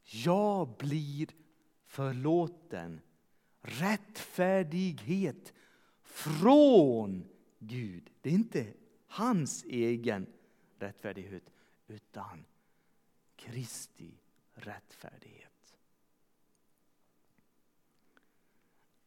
Jag 0.02 0.76
blir 0.76 1.28
förlåten. 1.86 3.00
Rättfärdighet 3.60 5.52
från 6.02 7.28
Gud. 7.58 8.10
Det 8.20 8.30
är 8.30 8.34
inte 8.34 8.72
hans 9.06 9.64
egen 9.64 10.26
rättfärdighet 10.78 11.52
utan 11.88 12.44
Kristi 13.36 14.10
rättfärdighet. 14.54 15.76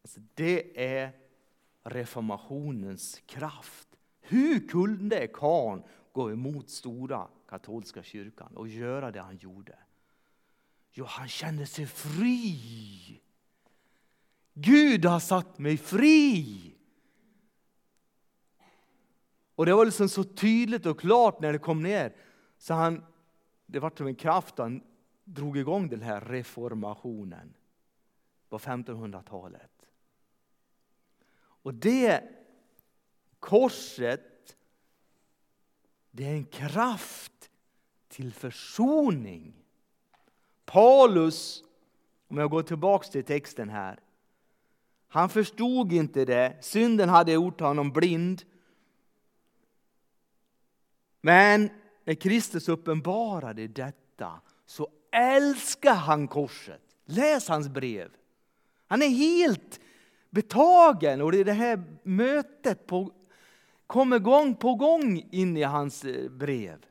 Alltså 0.02 0.20
det 0.34 0.86
är 0.96 1.12
reformationens 1.84 3.22
kraft. 3.26 3.88
Hur 4.22 4.68
kunde 4.68 5.28
karln 5.28 5.84
gå 6.12 6.32
emot 6.32 6.70
stora 6.70 7.28
katolska 7.48 8.04
kyrkan 8.04 8.58
och 8.58 8.68
göra 8.68 9.12
det 9.12 9.22
han 9.22 9.38
gjorde? 9.38 9.78
Jo, 10.92 11.06
han 11.06 11.28
kände 11.28 11.66
sig 11.66 11.88
fri. 11.88 13.22
Gud 14.54 15.06
har 15.06 15.20
satt 15.20 15.60
mig 15.60 15.78
fri. 15.78 16.60
Och 19.56 19.66
det 19.66 19.74
var 19.74 19.86
liksom 19.86 20.10
så 20.10 20.24
tydligt 20.24 20.86
och 20.86 21.00
klart 21.00 21.42
när 21.42 21.54
det 21.54 21.60
kom 21.60 21.84
ner. 21.84 22.16
Så 22.58 22.74
han, 22.74 23.06
det 23.66 23.80
var 23.80 23.92
som 23.98 24.08
en 24.08 24.16
kraft 24.16 24.58
han 24.58 24.84
drog 25.24 25.58
igång 25.58 25.90
den 25.90 26.02
här 26.02 26.22
reformationen 26.22 27.54
på 28.50 28.60
1500-talet. 28.60 29.72
Och 31.36 31.74
det 31.74 32.24
korset, 33.40 34.58
det 36.12 36.26
är 36.26 36.34
en 36.34 36.46
kraft 36.46 37.50
till 38.08 38.34
försoning. 38.34 39.54
Paulus, 40.66 41.64
om 42.28 42.38
jag 42.38 42.50
går 42.50 42.64
tillbaka 42.64 43.08
till 43.08 43.24
texten 43.24 43.70
här. 43.70 44.00
Han 45.14 45.30
förstod 45.30 45.94
inte 45.94 46.26
det. 46.26 46.58
Synden 46.62 47.10
hade 47.10 47.32
gjort 47.32 47.60
honom 47.60 47.92
blind. 47.92 48.44
Men 51.22 51.70
när 52.04 52.14
Kristus 52.14 52.70
uppenbarade 52.70 53.68
detta 53.68 54.42
så 54.66 54.88
älskar 55.12 55.94
han 55.94 56.28
korset. 56.28 56.82
Läs 57.06 57.48
hans 57.48 57.70
brev. 57.70 58.12
Han 58.88 59.02
är 59.02 59.08
helt 59.08 59.80
betagen 60.30 61.22
och 61.22 61.32
det 61.32 61.38
är 61.38 61.46
det 61.46 61.54
här 61.54 61.84
mötet 62.04 62.88
på, 62.88 63.12
kommer 63.88 64.20
gång 64.20 64.56
på 64.56 64.76
gång 64.76 65.28
in 65.32 65.58
i 65.58 65.64
hans 65.64 66.06
eh, 66.06 66.30
brev. 66.30 66.86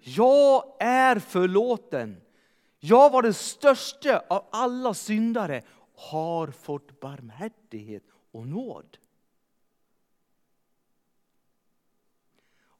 Jag 0.00 0.64
är 0.80 1.18
förlåten. 1.18 2.20
Jag 2.80 3.10
var 3.10 3.22
den 3.22 3.34
största 3.34 4.22
av 4.28 4.46
alla 4.52 4.94
syndare 4.94 5.62
har 6.00 6.50
fått 6.50 7.00
barmhärtighet 7.00 8.02
och 8.30 8.46
nåd. 8.46 8.98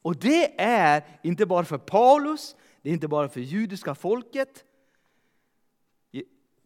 Och 0.02 0.16
det 0.16 0.60
är 0.60 1.20
inte 1.22 1.46
bara 1.46 1.64
för 1.64 1.78
Paulus, 1.78 2.56
det 2.82 2.88
är 2.88 2.92
inte 2.92 3.08
bara 3.08 3.28
för 3.28 3.40
judiska 3.40 3.94
folket, 3.94 4.64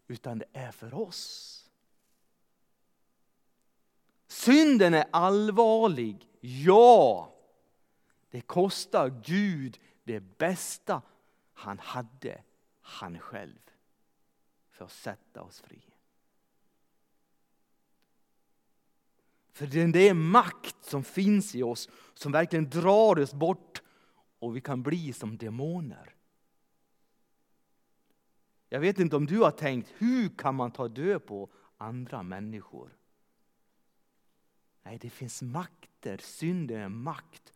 utan 0.07 0.37
det 0.37 0.45
är 0.53 0.71
för 0.71 0.93
oss. 0.93 1.51
Synden 4.27 4.93
är 4.93 5.05
allvarlig, 5.11 6.29
ja. 6.41 7.31
Det 8.29 8.41
kostar 8.41 9.21
Gud 9.23 9.79
det 10.03 10.19
bästa 10.19 11.01
han 11.53 11.79
hade, 11.79 12.43
han 12.81 13.19
själv, 13.19 13.71
för 14.69 14.85
att 14.85 14.91
sätta 14.91 15.41
oss 15.41 15.59
fria. 15.59 15.94
För 19.55 19.67
det 19.67 20.09
är 20.09 20.13
makt 20.13 20.85
som 20.85 21.03
finns 21.03 21.55
i 21.55 21.63
oss 21.63 21.89
som 22.13 22.31
verkligen 22.31 22.69
drar 22.69 23.19
oss 23.19 23.33
bort 23.33 23.81
och 24.39 24.55
vi 24.55 24.61
kan 24.61 24.83
bli 24.83 25.13
som 25.13 25.37
demoner. 25.37 26.15
Jag 28.69 28.79
vet 28.79 28.99
inte 28.99 29.15
om 29.15 29.25
du 29.25 29.39
har 29.39 29.51
tänkt, 29.51 29.93
hur 29.97 30.29
kan 30.29 30.55
man 30.55 30.71
ta 30.71 30.87
död 30.87 31.25
på 31.25 31.49
andra 31.77 32.23
människor? 32.23 32.97
Nej, 34.83 34.97
det 35.01 35.09
finns 35.09 35.41
makter, 35.41 36.17
synden 36.17 36.79
är 36.79 36.89
makt. 36.89 37.53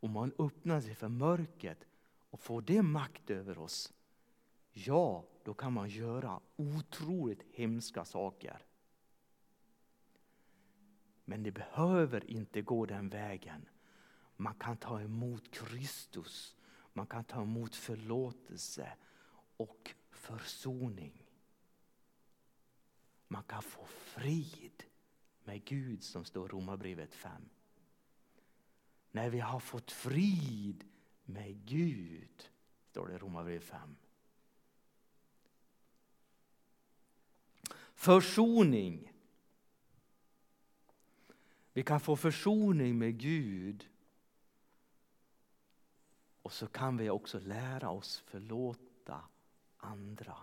Om 0.00 0.10
man 0.10 0.32
öppnar 0.38 0.80
sig 0.80 0.94
för 0.94 1.08
mörkret 1.08 1.86
och 2.30 2.40
får 2.40 2.62
det 2.62 2.82
makt 2.82 3.30
över 3.30 3.58
oss, 3.58 3.92
ja, 4.72 5.24
då 5.42 5.54
kan 5.54 5.72
man 5.72 5.88
göra 5.88 6.40
otroligt 6.56 7.42
hemska 7.52 8.04
saker. 8.04 8.64
Men 11.24 11.42
det 11.42 11.52
behöver 11.52 12.30
inte 12.30 12.62
gå 12.62 12.86
den 12.86 13.08
vägen. 13.08 13.68
Man 14.36 14.54
kan 14.54 14.76
ta 14.76 15.00
emot 15.00 15.50
Kristus, 15.50 16.56
man 16.92 17.06
kan 17.06 17.24
ta 17.24 17.42
emot 17.42 17.74
förlåtelse 17.74 18.92
och 19.56 19.94
försoning. 20.10 21.26
Man 23.28 23.42
kan 23.42 23.62
få 23.62 23.86
frid 23.86 24.84
med 25.44 25.64
Gud 25.64 26.02
som 26.02 26.24
står 26.24 26.46
i 26.46 26.52
Romarbrevet 26.52 27.14
5. 27.14 27.48
När 29.10 29.30
vi 29.30 29.40
har 29.40 29.60
fått 29.60 29.90
frid 29.90 30.84
med 31.24 31.66
Gud, 31.66 32.50
står 32.90 33.06
det 33.06 33.14
i 33.14 33.18
Romarbrevet 33.18 33.64
5. 33.64 33.96
Försoning. 37.94 39.13
Vi 41.74 41.82
kan 41.82 42.00
få 42.00 42.16
försoning 42.16 42.98
med 42.98 43.18
Gud. 43.18 43.88
Och 46.42 46.52
så 46.52 46.66
kan 46.66 46.96
vi 46.96 47.10
också 47.10 47.38
lära 47.38 47.90
oss 47.90 48.22
förlåta 48.26 49.20
andra. 49.76 50.36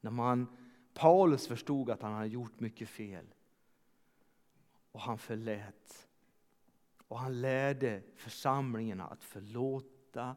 När 0.00 0.10
man, 0.10 0.56
Paulus 0.94 1.48
förstod 1.48 1.90
att 1.90 2.02
han 2.02 2.12
hade 2.12 2.26
gjort 2.26 2.60
mycket 2.60 2.88
fel 2.88 3.34
och 4.92 5.00
han 5.00 5.18
förlät. 5.18 6.08
Och 7.08 7.18
han 7.18 7.40
lärde 7.40 8.02
församlingarna 8.16 9.06
att 9.06 9.24
förlåta 9.24 10.36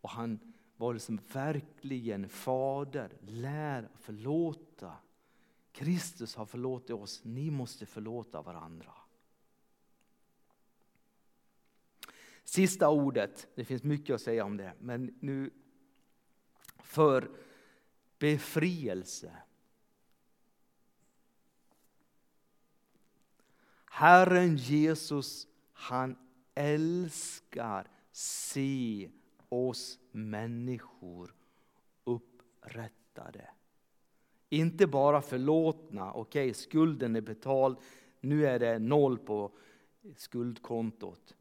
och 0.00 0.10
han 0.10 0.54
var 0.76 0.94
liksom 0.94 1.20
verkligen 1.32 2.28
fader, 2.28 3.12
lär 3.20 3.88
förlåta. 3.94 4.96
Kristus 5.74 6.34
har 6.34 6.46
förlåtit 6.46 6.90
oss, 6.90 7.20
ni 7.24 7.50
måste 7.50 7.86
förlåta 7.86 8.42
varandra. 8.42 8.94
Sista 12.44 12.88
ordet, 12.88 13.48
det 13.54 13.64
finns 13.64 13.82
mycket 13.82 14.14
att 14.14 14.20
säga 14.20 14.44
om 14.44 14.56
det, 14.56 14.74
men 14.78 15.18
nu 15.20 15.50
för 16.78 17.30
befrielse. 18.18 19.36
Herren 23.84 24.56
Jesus, 24.56 25.46
han 25.72 26.16
älskar 26.54 27.88
se 28.12 29.10
oss 29.48 29.98
människor 30.10 31.34
upprättade. 32.04 33.50
Inte 34.54 34.86
bara 34.86 35.22
förlåtna, 35.22 36.12
okej 36.12 36.50
okay, 36.50 36.54
skulden 36.54 37.16
är 37.16 37.20
betald, 37.20 37.76
nu 38.20 38.46
är 38.46 38.58
det 38.58 38.78
noll 38.78 39.18
på 39.18 39.50
skuldkontot. 40.16 41.34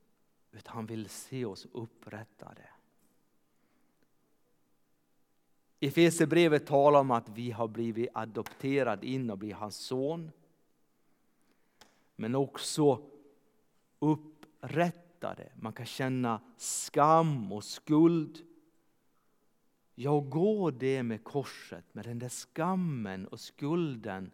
Utan 0.52 0.76
han 0.76 0.86
vill 0.86 1.10
se 1.10 1.46
oss 1.46 1.68
upprättade. 1.72 2.70
I 5.80 5.88
Efesierbrevet 5.88 6.66
talar 6.66 7.00
om 7.00 7.12
att 7.12 7.30
vi 7.30 7.52
har 7.52 7.68
blivit 7.68 8.10
adopterade 8.14 9.08
in 9.08 9.30
och 9.30 9.38
blivit 9.38 9.58
hans 9.58 9.76
son. 9.76 10.32
Men 12.16 12.36
också 12.36 13.04
upprättade. 14.00 15.52
Man 15.56 15.74
kan 15.74 15.86
känna 15.86 16.42
skam 16.58 17.52
och 17.52 17.64
skuld. 17.64 18.53
Jag 19.96 20.30
går 20.30 20.72
det 20.72 21.04
med 21.04 21.24
korset, 21.24 21.94
med 21.94 22.06
den 22.06 22.20
där 22.20 22.30
skammen 22.30 23.28
och 23.28 23.40
skulden. 23.40 24.32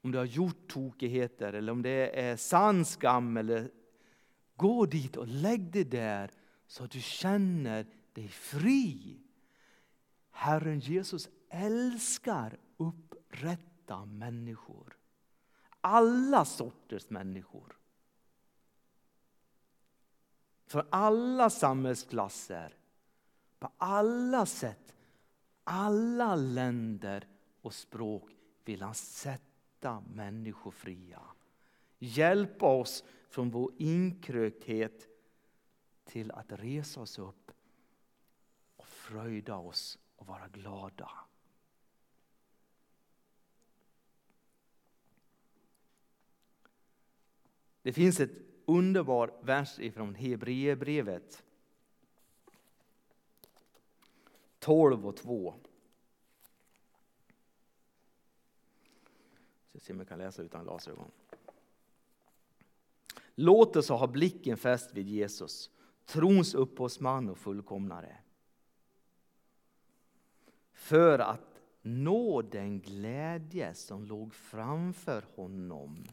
Om 0.00 0.12
du 0.12 0.18
har 0.18 0.24
gjort 0.24 0.68
tokigheter 0.68 1.52
eller 1.52 1.72
om 1.72 1.82
det 1.82 2.20
är 2.20 2.36
sann 2.36 2.84
skam. 2.84 3.36
Eller, 3.36 3.70
gå 4.56 4.86
dit 4.86 5.16
och 5.16 5.28
lägg 5.28 5.72
det 5.72 5.84
där 5.84 6.30
så 6.66 6.84
att 6.84 6.90
du 6.90 7.00
känner 7.00 7.86
dig 8.12 8.28
fri. 8.28 9.20
Herren 10.30 10.80
Jesus 10.80 11.28
älskar 11.48 12.58
upprätta 12.76 14.04
människor. 14.04 14.96
Alla 15.80 16.44
sorters 16.44 17.10
människor. 17.10 17.76
För 20.66 20.86
alla 20.90 21.50
samhällsklasser, 21.50 22.76
på 23.64 23.70
alla 23.78 24.46
sätt, 24.46 24.94
alla 25.64 26.34
länder 26.34 27.28
och 27.60 27.74
språk 27.74 28.30
vill 28.64 28.82
han 28.82 28.94
sätta 28.94 30.00
människor 30.00 30.70
fria. 30.70 31.22
Hjälpa 31.98 32.66
oss 32.66 33.04
från 33.28 33.50
vår 33.50 33.72
inkrökthet 33.78 35.08
till 36.04 36.30
att 36.30 36.52
resa 36.52 37.00
oss 37.00 37.18
upp 37.18 37.50
och 38.76 38.86
fröjda 38.86 39.56
oss 39.56 39.98
och 40.16 40.26
vara 40.26 40.48
glada. 40.48 41.10
Det 47.82 47.92
finns 47.92 48.20
ett 48.20 48.36
underbar 48.64 49.34
vers 49.42 49.78
ifrån 49.78 50.14
Hebreerbrevet 50.14 51.43
12 54.64 55.06
och 55.06 55.16
2. 55.16 55.54
Jag 59.72 59.80
ska 59.80 59.86
se 59.86 59.92
om 59.92 59.98
jag 59.98 60.08
kan 60.08 60.18
läsa 60.18 60.42
utan 60.42 60.64
glasögon. 60.64 61.10
Låt 63.34 63.76
oss 63.76 63.88
ha 63.88 64.06
blicken 64.06 64.56
fäst 64.56 64.94
vid 64.94 65.08
Jesus, 65.08 65.70
trons 66.04 66.54
upphovsman 66.54 67.28
och 67.28 67.38
fullkomnare 67.38 68.16
för 70.72 71.18
att 71.18 71.60
nå 71.82 72.42
den 72.42 72.80
glädje 72.80 73.74
som 73.74 74.04
låg 74.04 74.34
framför 74.34 75.24
honom 75.34 76.04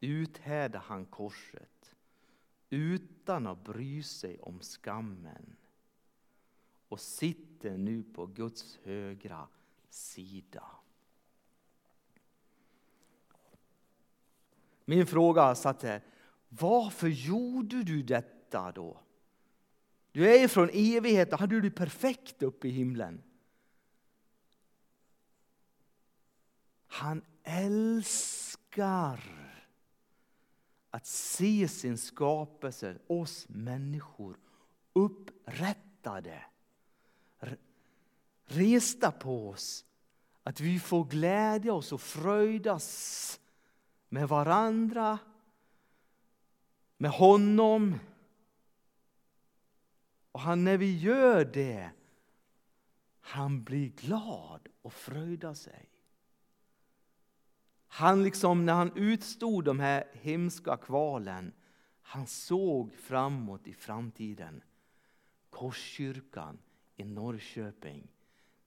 uthärdade 0.00 0.78
han 0.78 1.06
korset 1.06 1.94
utan 2.70 3.46
att 3.46 3.64
bry 3.64 4.02
sig 4.02 4.40
om 4.40 4.60
skammen 4.60 5.56
och 6.90 7.00
sitter 7.00 7.78
nu 7.78 8.02
på 8.02 8.26
Guds 8.26 8.78
högra 8.82 9.48
sida. 9.90 10.64
Min 14.84 15.06
fråga 15.06 15.54
satt 15.54 15.82
här, 15.82 16.02
varför 16.48 17.08
gjorde 17.08 17.82
du 17.82 18.02
detta 18.02 18.72
då? 18.72 19.00
Du 20.12 20.30
är 20.30 20.38
ju 20.40 20.48
från 20.48 20.70
evigheten, 20.72 21.38
hade 21.38 21.54
du 21.54 21.60
det 21.60 21.70
perfekt 21.70 22.42
uppe 22.42 22.68
i 22.68 22.70
himlen. 22.70 23.22
Han 26.86 27.22
älskar 27.42 29.20
att 30.90 31.06
se 31.06 31.68
sin 31.68 31.98
skapelse, 31.98 32.98
oss 33.06 33.48
människor, 33.48 34.36
upprättade. 34.92 36.44
Resta 38.52 39.12
på 39.12 39.48
oss, 39.48 39.84
att 40.42 40.60
vi 40.60 40.78
får 40.78 41.04
glädja 41.04 41.72
oss 41.72 41.92
och 41.92 42.00
fröjdas 42.00 43.40
med 44.08 44.28
varandra, 44.28 45.18
med 46.96 47.10
honom, 47.10 47.98
och 50.32 50.40
han, 50.40 50.64
när 50.64 50.76
vi 50.76 50.98
gör 50.98 51.44
det, 51.44 51.90
han 53.20 53.64
blir 53.64 53.88
glad 53.88 54.68
och 54.82 54.92
fröjdar 54.92 55.54
sig. 55.54 55.88
Han 57.86 58.22
liksom, 58.22 58.66
när 58.66 58.72
han 58.72 58.96
utstod 58.96 59.64
de 59.64 59.80
här 59.80 60.04
hemska 60.12 60.76
kvalen, 60.76 61.52
han 62.02 62.26
såg 62.26 62.92
framåt 62.92 63.66
i 63.66 63.74
framtiden. 63.74 64.62
Korskyrkan 65.50 66.58
i 66.96 67.04
Norrköping, 67.04 68.08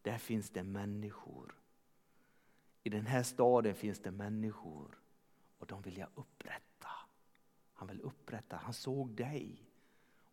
där 0.03 0.17
finns 0.17 0.49
det 0.49 0.63
människor. 0.63 1.55
I 2.83 2.89
den 2.89 3.05
här 3.05 3.23
staden 3.23 3.75
finns 3.75 3.99
det 3.99 4.11
människor 4.11 4.99
och 5.57 5.67
de 5.67 5.81
vill 5.81 5.97
jag 5.97 6.09
upprätta. 6.15 6.89
Han 7.73 7.87
vill 7.87 8.01
upprätta, 8.01 8.55
han 8.55 8.73
såg 8.73 9.09
dig. 9.09 9.69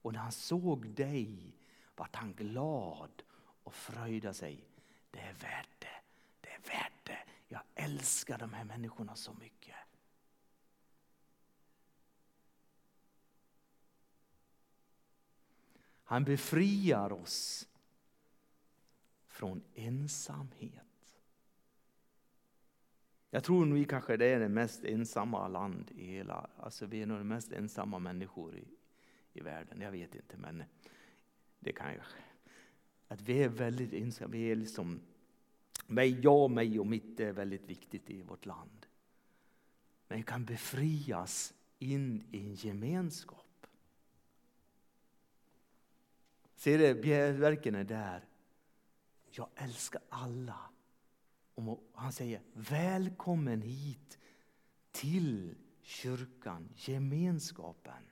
Och 0.02 0.12
när 0.12 0.20
han 0.20 0.32
såg 0.32 0.88
dig 0.90 1.56
vart 1.96 2.16
han 2.16 2.34
glad 2.34 3.22
och 3.62 3.74
fröjda 3.74 4.32
sig. 4.32 4.64
Det 5.10 5.20
är 5.20 5.32
värt 5.32 5.80
det, 5.80 6.00
det 6.40 6.48
är 6.48 6.60
värt 6.60 7.04
det. 7.04 7.18
Jag 7.48 7.62
älskar 7.74 8.38
de 8.38 8.52
här 8.52 8.64
människorna 8.64 9.16
så 9.16 9.32
mycket. 9.32 9.76
Han 16.04 16.24
befriar 16.24 17.12
oss 17.12 17.68
från 19.40 19.62
ensamhet. 19.74 21.16
Jag 23.30 23.44
tror 23.44 23.66
nog 23.66 23.78
vi 23.78 23.84
kanske 23.84 24.16
det 24.16 24.26
är 24.26 24.40
det 24.40 24.48
mest 24.48 24.84
ensamma 24.84 25.48
land 25.48 25.90
i 25.96 26.06
hela, 26.06 26.50
alltså 26.56 26.86
vi 26.86 27.02
är 27.02 27.06
nog 27.06 27.18
de 27.18 27.28
mest 27.28 27.52
ensamma 27.52 27.98
människor 27.98 28.56
i, 28.56 28.64
i 29.32 29.40
världen. 29.40 29.80
Jag 29.80 29.90
vet 29.90 30.14
inte 30.14 30.36
men 30.36 30.62
det 31.58 31.72
kan 31.72 31.92
jag. 31.92 32.02
Att 33.08 33.20
vi 33.20 33.42
är 33.42 33.48
väldigt 33.48 33.92
ensamma, 33.92 34.30
vi 34.30 34.50
är 34.50 34.56
liksom, 34.56 35.00
mig, 35.86 36.20
jag, 36.20 36.50
mig 36.50 36.80
och 36.80 36.86
mitt 36.86 37.20
är 37.20 37.32
väldigt 37.32 37.66
viktigt 37.66 38.10
i 38.10 38.22
vårt 38.22 38.46
land. 38.46 38.86
Men 40.08 40.18
vi 40.18 40.24
kan 40.24 40.44
befrias 40.44 41.54
in 41.78 42.24
i 42.30 42.38
en 42.38 42.54
gemenskap. 42.54 43.66
Ser 46.54 46.78
du, 46.78 47.02
bjälverken 47.02 47.74
är 47.74 47.84
där. 47.84 48.29
Jag 49.30 49.48
älskar 49.54 50.02
alla. 50.08 50.70
Och 51.54 51.90
han 51.94 52.12
säger 52.12 52.42
välkommen 52.52 53.62
hit 53.62 54.18
till 54.92 55.54
kyrkan, 55.82 56.68
gemenskapen. 56.74 58.02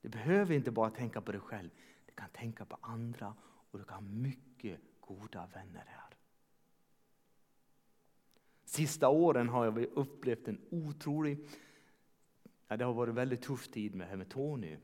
Du 0.00 0.08
behöver 0.08 0.54
inte 0.54 0.70
bara 0.70 0.90
tänka 0.90 1.20
på 1.20 1.32
dig 1.32 1.40
själv, 1.40 1.70
du 2.06 2.12
kan 2.12 2.30
tänka 2.30 2.64
på 2.64 2.78
andra 2.80 3.34
och 3.70 3.78
du 3.78 3.84
kan 3.84 3.94
ha 3.94 4.12
mycket 4.12 4.80
goda 5.00 5.46
vänner 5.54 5.84
här. 5.86 6.16
Sista 8.64 9.08
åren 9.08 9.48
har 9.48 9.64
jag 9.64 9.78
upplevt 9.78 10.48
en 10.48 10.60
otrolig, 10.70 11.48
ja, 12.68 12.76
det 12.76 12.84
har 12.84 12.92
varit 12.92 13.08
en 13.08 13.14
väldigt 13.14 13.42
tuff 13.42 13.68
tid 13.68 13.94
med, 13.94 14.18
med 14.18 14.28
Tony. 14.28 14.76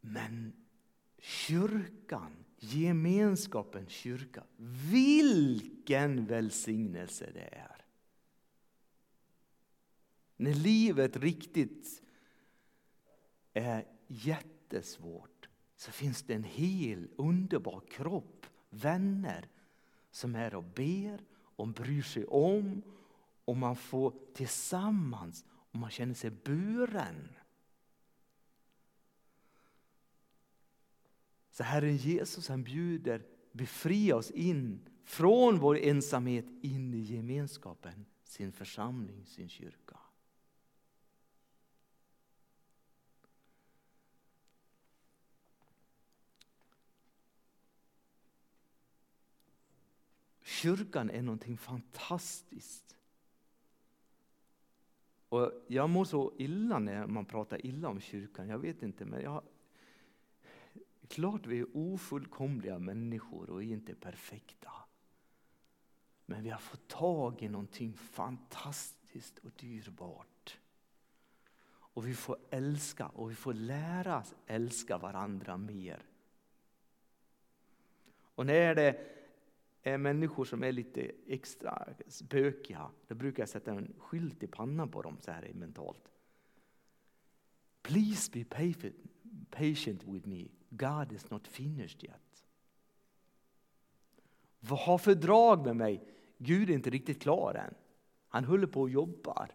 Men 0.00 0.63
kyrkan 1.24 2.44
gemenskapen 2.58 3.86
kyrka. 3.88 4.44
Vilken 4.90 6.26
välsignelse 6.26 7.30
det 7.34 7.54
är. 7.54 7.84
När 10.36 10.54
livet 10.54 11.16
riktigt 11.16 12.02
är 13.52 13.86
jättesvårt 14.06 15.48
så 15.76 15.90
finns 15.90 16.22
det 16.22 16.34
en 16.34 16.44
hel 16.44 17.08
underbar 17.16 17.82
kropp, 17.90 18.46
vänner 18.70 19.48
som 20.10 20.34
är 20.34 20.54
och 20.54 20.64
ber 20.64 21.24
och 21.34 21.68
bryr 21.68 22.02
sig 22.02 22.24
om 22.24 22.82
och 23.44 23.56
man 23.56 23.76
får 23.76 24.14
tillsammans 24.34 25.44
och 25.50 25.78
man 25.78 25.90
känner 25.90 26.14
sig 26.14 26.30
buren. 26.30 27.28
Så 31.54 31.62
Herren 31.62 31.96
Jesus 31.96 32.48
han 32.48 32.64
bjuder 32.64 33.22
befria 33.52 34.16
oss 34.16 34.30
in 34.30 34.88
från 35.04 35.58
vår 35.58 35.78
ensamhet 35.78 36.44
in 36.62 36.94
i 36.94 36.98
gemenskapen, 36.98 38.06
sin 38.24 38.52
församling, 38.52 39.26
sin 39.26 39.48
kyrka. 39.48 39.98
Kyrkan 50.42 51.10
är 51.10 51.22
någonting 51.22 51.58
fantastiskt. 51.58 52.96
Och 55.28 55.52
jag 55.66 55.90
mår 55.90 56.04
så 56.04 56.32
illa 56.38 56.78
när 56.78 57.06
man 57.06 57.24
pratar 57.24 57.66
illa 57.66 57.88
om 57.88 58.00
kyrkan. 58.00 58.48
Jag 58.48 58.58
vet 58.58 58.82
inte, 58.82 59.04
men 59.04 59.22
jag 59.22 59.42
Klart 61.08 61.46
vi 61.46 61.58
är 61.58 61.66
ofullkomliga 61.72 62.78
människor 62.78 63.50
och 63.50 63.62
är 63.62 63.66
inte 63.66 63.94
perfekta. 63.94 64.72
Men 66.26 66.42
vi 66.42 66.50
har 66.50 66.58
fått 66.58 66.88
tag 66.88 67.42
i 67.42 67.48
någonting 67.48 67.94
fantastiskt 67.94 69.38
och 69.38 69.50
dyrbart. 69.56 70.58
Och 71.66 72.06
vi 72.06 72.14
får 72.14 72.38
älska 72.50 73.06
och 73.06 73.30
vi 73.30 73.34
får 73.34 73.54
lära 73.54 74.18
oss 74.18 74.34
älska 74.46 74.98
varandra 74.98 75.56
mer. 75.56 76.02
Och 78.34 78.46
när 78.46 78.74
det 78.74 79.14
är 79.82 79.98
människor 79.98 80.44
som 80.44 80.64
är 80.64 80.72
lite 80.72 81.12
extra 81.26 81.88
bökiga, 82.30 82.90
då 83.06 83.14
brukar 83.14 83.42
jag 83.42 83.48
sätta 83.48 83.72
en 83.72 83.94
skylt 83.98 84.42
i 84.42 84.46
pannan 84.46 84.90
på 84.90 85.02
dem 85.02 85.16
så 85.20 85.30
här 85.30 85.52
mentalt. 85.54 86.12
Please 87.82 88.30
be 88.32 88.44
patient 89.50 90.04
with 90.04 90.28
me. 90.28 90.48
God 90.76 91.12
is 91.12 91.30
not 91.30 91.46
finished 91.46 92.04
yet. 92.04 92.44
Vad 94.60 94.78
har 94.78 94.98
för 94.98 95.14
drag 95.14 95.66
med 95.66 95.76
mig? 95.76 96.08
Gud 96.38 96.70
är 96.70 96.74
inte 96.74 96.90
riktigt 96.90 97.22
klar 97.22 97.54
än. 97.54 97.74
Han 98.28 98.44
håller 98.44 98.66
på 98.66 98.80
och 98.80 98.90
jobbar. 98.90 99.50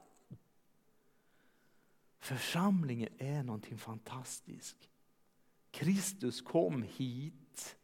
Församlingen 2.20 3.10
är 3.18 3.44
någonting 3.44 3.78
fantastiskt. 3.78 4.90
Kristus 5.72 6.42
kom 6.42 6.82
hit 6.82 7.78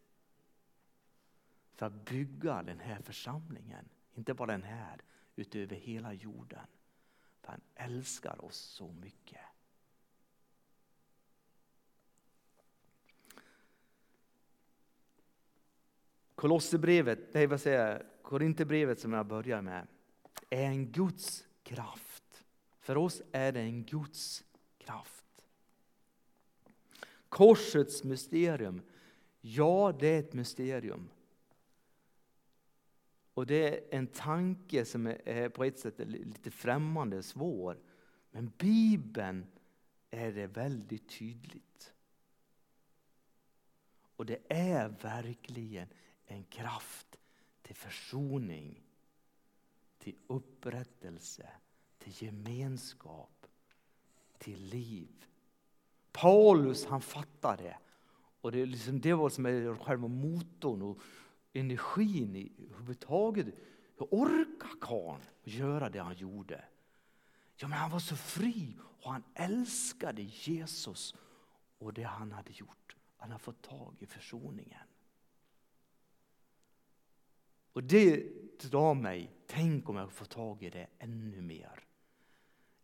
för 1.73 1.85
att 1.85 2.05
bygga 2.05 2.63
den 2.63 2.79
här 2.79 3.01
församlingen. 3.01 3.89
Inte 4.13 4.33
bara 4.33 4.51
den 4.51 4.63
här, 4.63 5.01
utöver 5.35 5.75
hela 5.75 6.13
jorden. 6.13 6.67
För 7.41 7.51
han 7.51 7.61
älskar 7.75 8.45
oss 8.45 8.57
så 8.57 8.91
mycket. 8.91 9.41
Kolosserbrevet, 16.35 17.33
nej 17.33 17.47
vad 17.47 17.61
säger 17.61 17.91
jag, 17.91 18.01
Korinthierbrevet 18.21 18.99
som 18.99 19.13
jag 19.13 19.25
börjar 19.25 19.61
med, 19.61 19.87
är 20.49 20.63
en 20.63 20.91
Guds 20.91 21.47
kraft. 21.63 22.45
För 22.79 22.97
oss 22.97 23.21
är 23.31 23.51
det 23.51 23.59
en 23.59 23.83
Guds 23.83 24.43
kraft. 24.77 25.25
Korsets 27.29 28.03
mysterium, 28.03 28.81
ja 29.41 29.95
det 29.99 30.07
är 30.07 30.19
ett 30.19 30.33
mysterium. 30.33 31.09
Och 33.33 33.45
det 33.45 33.69
är 33.69 33.97
en 33.97 34.07
tanke 34.07 34.85
som 34.85 35.07
är 35.07 35.49
på 35.49 35.63
ett 35.63 35.79
sätt 35.79 35.99
lite 35.99 36.51
främmande, 36.51 37.23
svår. 37.23 37.79
Men 38.31 38.51
Bibeln 38.57 39.45
är 40.09 40.31
det 40.31 40.47
väldigt 40.47 41.09
tydligt. 41.09 41.93
Och 44.15 44.25
det 44.25 44.39
är 44.49 44.89
verkligen 45.01 45.87
en 46.25 46.43
kraft 46.43 47.15
till 47.61 47.75
försoning, 47.75 48.83
till 49.97 50.15
upprättelse, 50.27 51.49
till 51.97 52.23
gemenskap, 52.23 53.47
till 54.37 54.65
liv. 54.65 55.25
Paulus 56.11 56.85
han 56.85 57.01
fattade 57.01 57.63
det. 57.63 57.77
Och 58.41 58.51
det, 58.51 58.59
är 58.59 58.65
liksom 58.65 59.01
det 59.01 59.13
var 59.13 59.29
som 59.29 59.45
är 59.45 59.75
själva 59.75 60.07
motorn 60.07 60.81
och 60.81 60.97
energin 61.53 62.35
i 62.35 62.51
överhuvudtaget. 62.69 63.45
Hur 63.97 64.07
orkar 64.11 64.79
karln 64.81 65.21
göra 65.43 65.89
det 65.89 65.99
han 65.99 66.15
gjorde? 66.15 66.65
Ja, 67.55 67.67
men 67.67 67.77
han 67.77 67.91
var 67.91 67.99
så 67.99 68.15
fri 68.15 68.77
och 69.01 69.11
han 69.11 69.23
älskade 69.33 70.21
Jesus 70.21 71.15
och 71.77 71.93
det 71.93 72.03
han 72.03 72.31
hade 72.31 72.51
gjort. 72.51 72.95
Han 73.17 73.31
har 73.31 73.39
fått 73.39 73.61
tag 73.61 73.95
i 73.99 74.05
försoningen. 74.05 74.87
Och 77.75 77.83
det 77.83 78.23
drar 78.57 78.93
mig, 78.93 79.31
tänk 79.47 79.89
om 79.89 79.95
jag 79.95 80.11
får 80.11 80.25
tag 80.25 80.63
i 80.63 80.69
det 80.69 80.87
ännu 80.99 81.41
mer. 81.41 81.83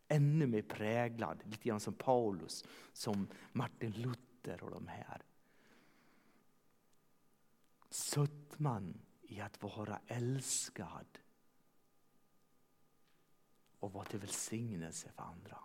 Ännu 0.08 0.46
mer 0.46 0.62
präglad, 0.62 1.42
lite 1.44 1.68
grann 1.68 1.80
som 1.80 1.94
Paulus, 1.94 2.64
som 2.92 3.28
Martin 3.52 3.90
Luther 3.90 4.62
och 4.62 4.70
de 4.70 4.88
här. 4.88 5.22
Sötman 7.90 9.00
i 9.22 9.40
att 9.40 9.62
vara 9.62 10.00
älskad 10.06 11.18
och 13.78 13.92
vara 13.92 14.04
till 14.04 14.20
välsignelse 14.20 15.12
för 15.12 15.22
andra. 15.22 15.58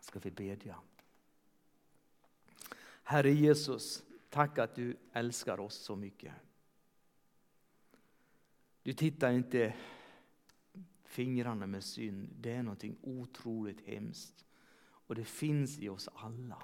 Ska 0.00 0.18
vi 0.18 0.30
bedja. 0.30 0.80
Herre 3.02 3.32
Jesus, 3.32 4.02
tack 4.30 4.58
att 4.58 4.74
du 4.74 4.96
älskar 5.12 5.60
oss 5.60 5.74
så 5.74 5.96
mycket. 5.96 6.32
Du 8.86 8.92
tittar 8.92 9.32
inte 9.32 9.74
fingrarna 11.04 11.66
med 11.66 11.84
synd, 11.84 12.28
det 12.40 12.52
är 12.52 12.62
någonting 12.62 12.96
otroligt 13.02 13.80
hemskt. 13.88 14.44
Och 14.82 15.14
det 15.14 15.24
finns 15.24 15.78
i 15.78 15.88
oss 15.88 16.08
alla. 16.14 16.62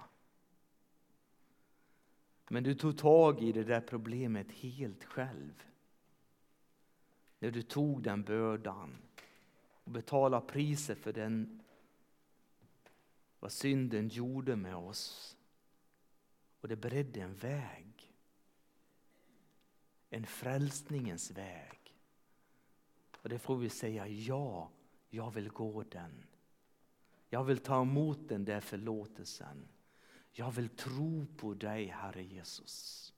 Men 2.49 2.63
du 2.63 2.75
tog 2.75 2.99
tag 2.99 3.43
i 3.43 3.53
det 3.53 3.65
där 3.65 3.81
problemet 3.81 4.53
helt 4.53 5.05
själv. 5.05 5.65
När 7.39 7.51
du 7.51 7.63
tog 7.63 8.03
den 8.03 8.23
bördan 8.23 8.97
och 9.85 9.91
betalade 9.91 10.47
priset 10.47 10.99
för 10.99 11.13
den 11.13 11.63
vad 13.41 13.53
synden 13.53 14.09
gjorde 14.09 14.57
med 14.57 14.77
oss. 14.77 15.37
Och 16.61 16.69
det 16.69 16.77
beredde 16.77 17.21
en 17.21 17.35
väg. 17.35 18.13
En 20.11 20.27
frälsningens 20.27 21.31
väg. 21.31 21.82
Och 23.23 23.29
det 23.29 23.39
får 23.39 23.57
vi 23.57 23.69
säga 23.69 24.09
ja, 24.09 24.71
jag 25.11 25.31
vill 25.31 25.49
gå 25.49 25.83
den. 25.83 26.25
Jag 27.29 27.45
vill 27.45 27.59
ta 27.59 27.83
emot 27.83 28.29
den 28.29 28.45
där 28.45 28.61
förlåtelsen. 28.61 29.69
Jag 30.33 30.51
vill 30.51 30.69
tro 30.69 31.27
på 31.37 31.55
dig, 31.55 31.87
Herre 31.87 32.23
Jesus. 32.23 33.13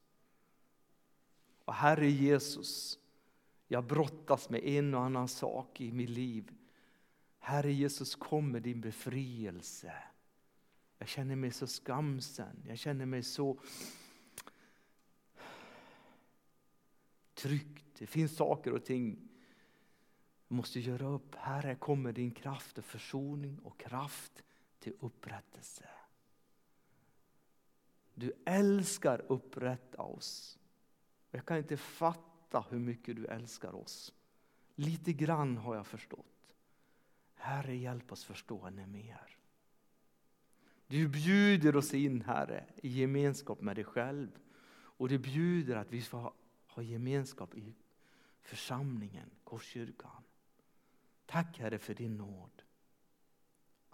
Och 1.65 1.75
Herre 1.75 2.11
Jesus, 2.11 2.99
jag 3.69 3.85
brottas 3.85 4.51
med 4.51 4.65
en 4.65 4.95
och 4.95 5.03
annan 5.03 5.29
sak 5.29 5.81
i 5.81 5.93
mitt 5.93 6.11
liv. 6.11 6.53
Herre 7.39 7.73
Jesus, 7.73 8.15
kom 8.15 8.51
med 8.53 8.63
din 8.63 8.81
befrielse. 8.81 9.93
Jag 10.99 11.09
känner 11.09 11.37
mig 11.37 11.51
så 11.51 11.67
skamsen, 11.67 12.63
jag 12.69 12.79
känner 12.79 13.07
mig 13.07 13.23
så 13.23 13.59
tryggt. 17.35 17.85
Det 17.99 18.07
finns 18.07 18.37
saker 18.37 18.73
och 18.73 18.85
ting 18.85 19.29
jag 20.55 20.57
måste 20.57 20.81
göra 20.81 21.07
upp. 21.07 21.35
Herre, 21.35 21.75
kommer 21.75 22.13
din 22.13 22.31
kraft 22.31 22.79
och 22.79 22.85
försoning 22.85 23.59
och 23.59 23.81
kraft 23.81 24.43
till 24.79 24.93
upprättelse. 25.01 25.89
Du 28.15 28.33
älskar 28.45 29.25
upprätta 29.29 30.03
oss. 30.03 30.59
Jag 31.31 31.47
kan 31.47 31.59
inte 31.59 31.77
fatta 31.77 32.65
hur 32.71 32.79
mycket 32.79 33.17
du 33.17 33.27
älskar 33.27 33.75
oss. 33.75 34.13
Lite 34.75 35.13
grann 35.13 35.57
har 35.57 35.75
jag 35.75 35.87
förstått. 35.87 36.55
Herre, 37.35 37.77
hjälp 37.77 38.13
oss 38.13 38.25
förstå 38.25 38.67
ännu 38.67 38.87
mer. 38.87 39.39
Du 40.87 41.09
bjuder 41.09 41.77
oss 41.77 41.95
in, 41.95 42.23
Herre, 42.23 42.65
i 42.77 42.89
gemenskap 42.89 43.61
med 43.61 43.77
dig 43.77 43.85
själv. 43.85 44.29
Och 44.73 45.09
du 45.09 45.19
bjuder 45.19 45.77
att 45.77 45.93
vi 45.93 46.03
ska 46.03 46.33
ha 46.67 46.83
gemenskap 46.83 47.55
i 47.55 47.75
församlingen, 48.41 49.31
Korskyrkan. 49.45 50.24
Tack 51.27 51.59
Herre 51.59 51.79
för 51.79 51.95
din 51.95 52.17
nåd. 52.17 52.54